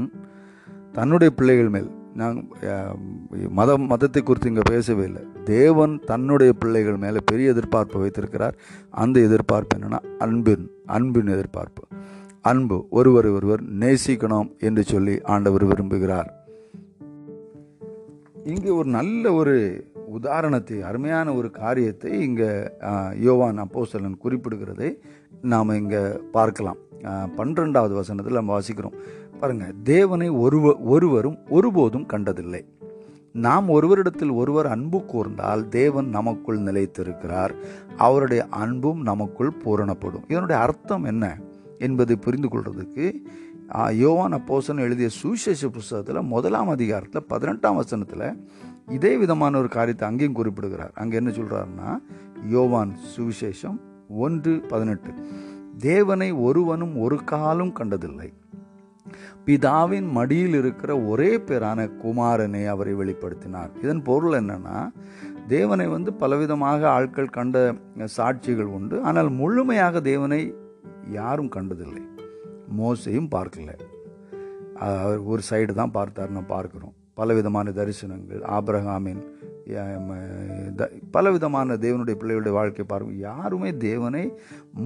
[0.98, 5.24] தன்னுடைய பிள்ளைகள் மேல் நாங்கள் மதம் மதத்தை குறித்து இங்கே பேசவே இல்லை.
[5.52, 8.56] தேவன் தன்னுடைய பிள்ளைகள் மேலே பெரிய எதிர்பார்ப்பை வைத்திருக்கிறார்.
[9.04, 10.66] அந்த எதிர்பார்ப்பு என்னென்னா அன்பின்
[10.98, 11.84] அன்பின் எதிர்பார்ப்பு.
[12.52, 16.30] அன்பு ஒருவர் ஒருவர் நேசிக்கணும் என்று சொல்லி ஆண்டவர் விரும்புகிறார்.
[18.54, 19.56] இங்கே ஒரு நல்ல ஒரு
[20.18, 22.50] உதாரணத்தை அருமையான ஒரு காரியத்தை இங்கே
[23.26, 24.90] யோவான் அப்போசலன் குறிப்பிடுகிறதை
[25.52, 26.02] நாம் இங்கே
[26.38, 26.80] பார்க்கலாம்.
[27.38, 28.98] பன்னிரெண்டாவது வசனத்தில் நம்ம வாசிக்கிறோம்.
[29.40, 32.62] பாருங்கள் தேவனை ஒருவ ஒருவரும் ஒருபோதும் கண்டதில்லை.
[33.34, 37.54] நாம் ஒருவரிடத்தில் ஒருவர் அன்பு கூர்ந்தால் தேவன் நமக்குள் நிலைத்திருக்கிறார்.
[37.98, 40.24] அவருடைய அன்பும் நமக்குள் பூரணப்படும்.
[40.28, 41.38] இதனுடைய அர்த்தம் என்ன
[41.80, 43.14] என்பதை புரிந்து கொள்றதுக்கு
[43.92, 48.46] யோவான் அப்போசன் எழுதிய சுவிசேஷ புஸ்தகத்தில் முதலாம் அதிகாரத்தில் பதினெட்டாம் வசனத்தில்
[48.88, 50.92] இதே விதமான ஒரு காரியத்தை அங்கேயும் குறிப்பிடுகிறார்.
[50.96, 52.02] அங்கே என்ன சொல்கிறாருன்னா
[52.50, 55.14] யோவான் சுவிசேஷம் ஒன்று பதினெட்டு.
[55.78, 58.34] தேவனை ஒருவனும் ஒரு காலம் கண்டதில்லை.
[59.48, 63.72] பிதாவின் மடியில் இருக்கிற ஒரே பேரான குமாரனை அவரை வெளிப்படுத்தினார்.
[63.84, 64.78] இதன் பொருள் என்னன்னா
[65.54, 67.58] தேவனை வந்து பலவிதமாக ஆட்கள் கண்ட
[68.18, 68.96] சாட்சிகள் உண்டு.
[69.10, 70.42] ஆனால் முழுமையாக தேவனை
[71.18, 72.04] யாரும் கண்டதில்லை.
[72.80, 73.72] மோசையும் பார்க்கல.
[75.04, 76.96] அவர் ஒரு சைடு தான் பார்த்தார் நான் பார்க்குறோம்.
[77.20, 79.24] பலவிதமான தரிசனங்கள் ஆப்ரஹாமின்
[81.16, 83.20] பலவிதமான தேவனுடைய பிள்ளைகளுடைய வாழ்க்கை பார்க்கும்.
[83.28, 84.24] யாருமே தேவனை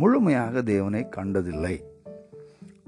[0.01, 1.75] முழுமையாக தேவனை கண்டதில்லை.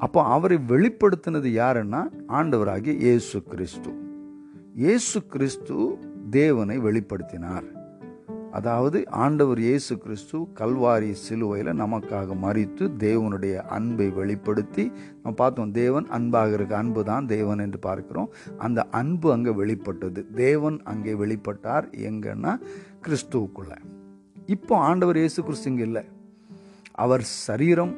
[0.06, 2.02] அப்போ அவரை வெளிப்படுத்தினது யாருன்னா
[2.40, 3.92] ஆண்டவராகிய இயேசு கிறிஸ்து.
[4.84, 5.76] இயேசு கிறிஸ்து
[6.38, 7.68] தேவனை வெளிப்படுத்தினார்.
[8.58, 16.56] அதாவது ஆண்டவர் இயேசு கிறிஸ்து கல்வாரி சிலுவையில் நமக்காக மறித்து தேவனுடைய அன்பை வெளிப்படுத்தி நம்ம பார்த்தோம் தேவன் அன்பாக
[16.58, 18.30] இருக்க அன்பு தான் தேவன் என்று பார்க்கிறோம்.
[18.68, 20.24] அந்த அன்பு அங்கே வெளிப்பட்டது.
[20.44, 22.54] தேவன் அங்கே வெளிப்பட்டார் எங்கன்னா
[23.08, 23.74] கிறிஸ்துவுக்குள்ள.
[24.56, 26.04] இப்போ ஆண்டவர் இயேசு கிறிஸ்து இங்கே இல்லை.
[27.06, 27.94] அவர் சரீரம்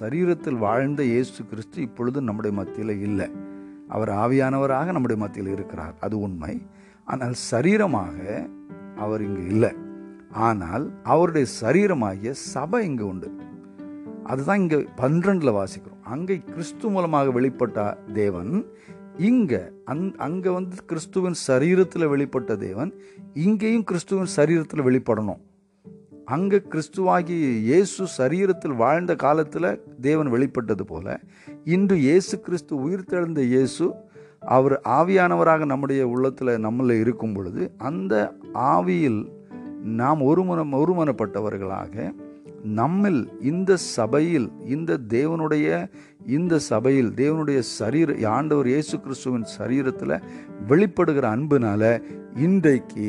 [0.00, 3.28] சரீரத்தில் வாழ்ந்த இயேசு கிறிஸ்து இப்பொழுது நம்முடைய மத்தியில் இல்லை.
[3.88, 5.94] அவர் ஆவியானவராக நம்முடைய மத்தியில் இருக்கிறார்.
[6.00, 6.66] அது உண்மை.
[7.04, 8.16] ஆனால் சரீரமாக
[8.96, 9.72] அவர் இங்கு இல்லை.
[10.30, 13.30] ஆனால் அவருடைய சரீரமாகிய சபை இங்கு உண்டு.
[14.24, 16.02] அதுதான் இங்கே பன்னிரெண்டில் வாசிக்கிறோம்.
[16.02, 18.66] அங்கே கிறிஸ்து மூலமாக வெளிப்பட்ட தேவன்
[19.16, 22.92] இங்கே அந் அங்கே வந்து கிறிஸ்துவின் சரீரத்தில் வெளிப்பட்ட தேவன்
[23.34, 25.40] இங்கேயும் கிறிஸ்துவின் சரீரத்தில் வெளிப்படணும்.
[26.28, 29.68] அங்கே கிறிஸ்துவாகி இயேசு சரீரத்தில் வாழ்ந்த காலத்தில்
[30.00, 31.20] தேவன் வெளிப்பட்டது போல
[31.64, 33.86] இன்று இயேசு கிறிஸ்து உயிர்த்தெழுந்த இயேசு
[34.48, 38.14] அவர் ஆவியானவராக நம்முடைய உள்ளத்தில் நம்மள இருக்கும் பொழுது அந்த
[38.52, 39.20] ஆவியில்
[39.82, 42.12] நாம் ஒருமனம் ஒருமனப்பட்டவர்களாக
[42.62, 45.66] நம்மில் இந்த சபையில் இந்த தேவனுடைய
[46.26, 50.22] இந்த சபையில் தேவனுடைய சரீர ஆண்டவர் இயேசு கிறிஸ்துவின் சரீரத்தில்
[50.68, 51.82] வெளிப்படுகிற அன்புனால
[52.36, 53.06] இன்றைக்கு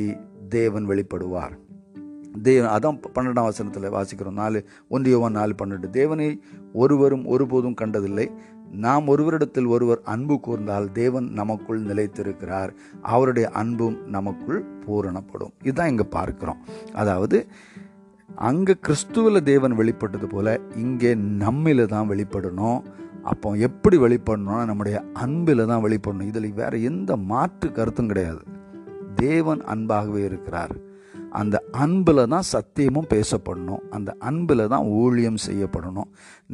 [0.49, 1.68] தேவன் வெளிப்படுவார்.
[2.41, 4.39] தேவன் அதான் பன்னெண்டாம் வசனத்தில் வாசிக்கிறோம்.
[4.43, 5.89] நாலு ஒன்றியவன் நாலு பன்னெண்டு.
[5.89, 8.31] தேவனை ஒருவரும் ஒருபோதும் கண்டதில்லை.
[8.71, 12.69] நாம் ஒருவரிடத்தில் ஒருவர் அன்பு கூர்ந்தால் தேவன் நமக்குள் நிலைத்திருக்கிறார்.
[13.01, 15.53] அவருடைய அன்பும் நமக்குள் பூரணப்படும்.
[15.63, 16.57] இதுதான் இங்கே பார்க்கிறோம்.
[16.93, 17.47] அதாவது
[18.35, 22.83] அங்கே கிறிஸ்துவில் தேவன் வெளிப்பட்டது போல் இங்கே நம்மில தான் வெளிப்படணும்.
[23.23, 26.27] அப்போ எப்படி வெளிப்படணும்னா நம்முடைய அன்பில் தான் வெளிப்படணும்.
[26.27, 28.43] இதில் வேறு எந்த மாற்று கருத்தும் கிடையாது.
[29.15, 30.75] தேவன் அன்பாகவே இருக்கிறார்.
[31.31, 33.81] அந்த அன்பில் தான் சத்தியமும் பேசப்படணும்.
[33.89, 36.09] அந்த அன்பில் தான் ஊழியம் செய்யப்படணும்.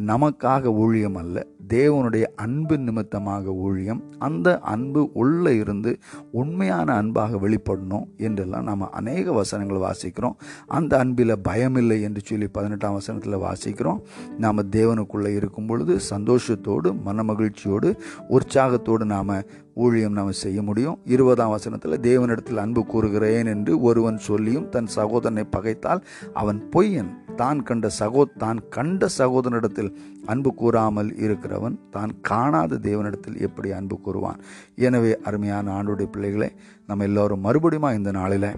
[0.06, 4.04] நமக்காக ஊழியம் அல்ல தேவனுடைய அன்பு நிமித்தமாக ஊழியம்.
[4.20, 5.98] அந்த அன்பு உள்ளே இருந்து
[6.32, 10.36] உண்மையான அன்பாக வெளிப்படணும் என்றெல்லாம் நாம் அநேக வசனங்கள் வாசிக்கிறோம்.
[10.68, 14.02] அந்த அன்பில் பயமில்லை என்று சொல்லி பதினெட்டாம் வசனத்தில் வாசிக்கிறோம்.
[14.38, 17.96] நாம் தேவனுக்குள்ளே இருக்கும் பொழுது சந்தோஷத்தோடு மனமகிழ்ச்சியோடு
[18.30, 19.42] உற்சாகத்தோடு நாம்
[19.76, 20.98] ஊழியம் நாம் செய்ய முடியும்.
[21.06, 26.02] இருபதாம் வசனத்தில் தேவனிடத்தில் அன்பு கூறுகிறேன் என்று ஒருவன் சொல்லியும் தன் சகோதரனை பகைத்தால்
[26.34, 27.12] அவன் பொய்யன்.
[27.36, 34.40] தான் கண்ட சகோ தான் கண்ட சகோதரனிடத்தில் அன்பு கூறாமல் இருக்கிறவன் தான் காணாத தேவனிடத்தில் எப்படி அன்பு கூறுவான்.
[34.76, 36.52] எனவே அருமையான ஆண்டுடைய பிள்ளைகளை
[36.88, 38.50] நம்ம எல்லோரும் மறுபடியும் இந்த நாளில்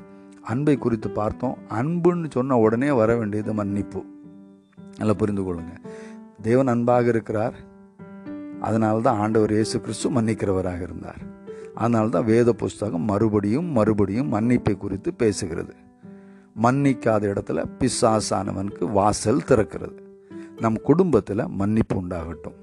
[0.42, 1.58] அன்பை குறித்து பார்த்தோம்.
[1.70, 4.04] அன்புன்னு சொன்ன உடனே வர வேண்டியது மன்னிப்பு.
[4.98, 5.74] நல்லா புரிந்து கொள்ளுங்க.
[6.42, 7.54] தேவன் அன்பாக இருக்கிறார்.
[8.62, 11.36] அதனால தான் ஆண்டவர் இயேசு கிறிஸ்து மன்னிக்கிறவராக இருந்தார்.
[11.76, 15.70] அதனால தான் வேத புஸ்தகம் மறுபடியும் மறுபடியும் மன்னிப்பை குறித்து பேசுகிறது.
[16.64, 19.98] மன்னிக்காத இடத்துல பிசாசானவனுக்கு வாசல் திறக்கிறது.
[20.60, 22.56] நம் குடும்பத்தில் மன்னிப்பு உண்டாகட்டும்.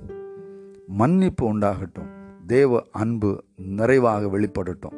[0.87, 2.09] மன்னிப்பு உண்டாகட்டும்.
[2.47, 4.97] தேவ அன்பு நிறைவாக வெளிப்படட்டும்.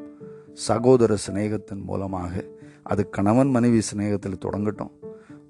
[0.53, 2.45] சகோதர சிநேகத்தின் மூலமாக
[2.83, 4.91] அது கணவன் மனைவி சிநேகத்தில் தொடங்கட்டும்.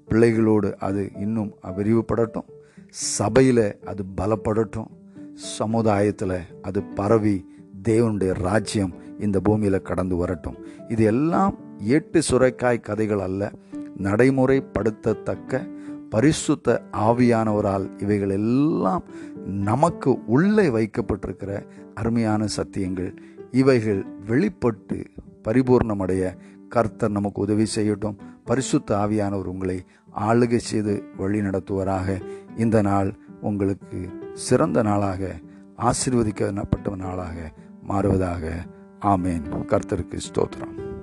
[0.05, 2.47] பிள்ளைகளோடு அது இன்னும் விரிவுபடட்டும்.
[2.89, 4.87] சபையில் அது பலப்படட்டும்.
[5.37, 7.45] சமுதாயத்தில் அது பரவி
[7.83, 10.55] தேவனுடைய ராஜ்யம் இந்த பூமியில் கடந்து வரட்டும்.
[10.87, 13.51] இது எல்லாம் ஏட்டு சுரைக்காய் கதைகள் அல்ல.
[13.97, 15.67] நடைமுறைப்படுத்தத்தக்க
[16.09, 19.03] பரிசுத்த ஆவியானவரால் இவைகள் எல்லாம்
[19.45, 23.15] நமக்கு உள்ளே வைக்கப்பட்டிருக்கிற அருமையான சத்தியங்கள்.
[23.51, 25.03] இவைகள் வெளிப்பட்டு
[25.43, 26.35] பரிபூர்ணமடைய
[26.69, 28.15] கர்த்தர் நமக்கு உதவி செய்யட்டும்.
[28.45, 29.83] பரிசுத்த ஆவியானவர் உங்களை
[30.19, 32.19] ஆளுகை செய்து வழி நடத்துவராக
[32.57, 35.39] இந்த நாள் உங்களுக்கு சிறந்த நாளாக
[35.77, 37.51] ஆசீர்வதிக்கப்பட்ட நாளாக
[37.89, 38.65] மாறுவதாக.
[39.01, 39.49] ஆமேன்.
[39.65, 40.96] கர்த்தருக்கு ஸ்தோத்திரம்.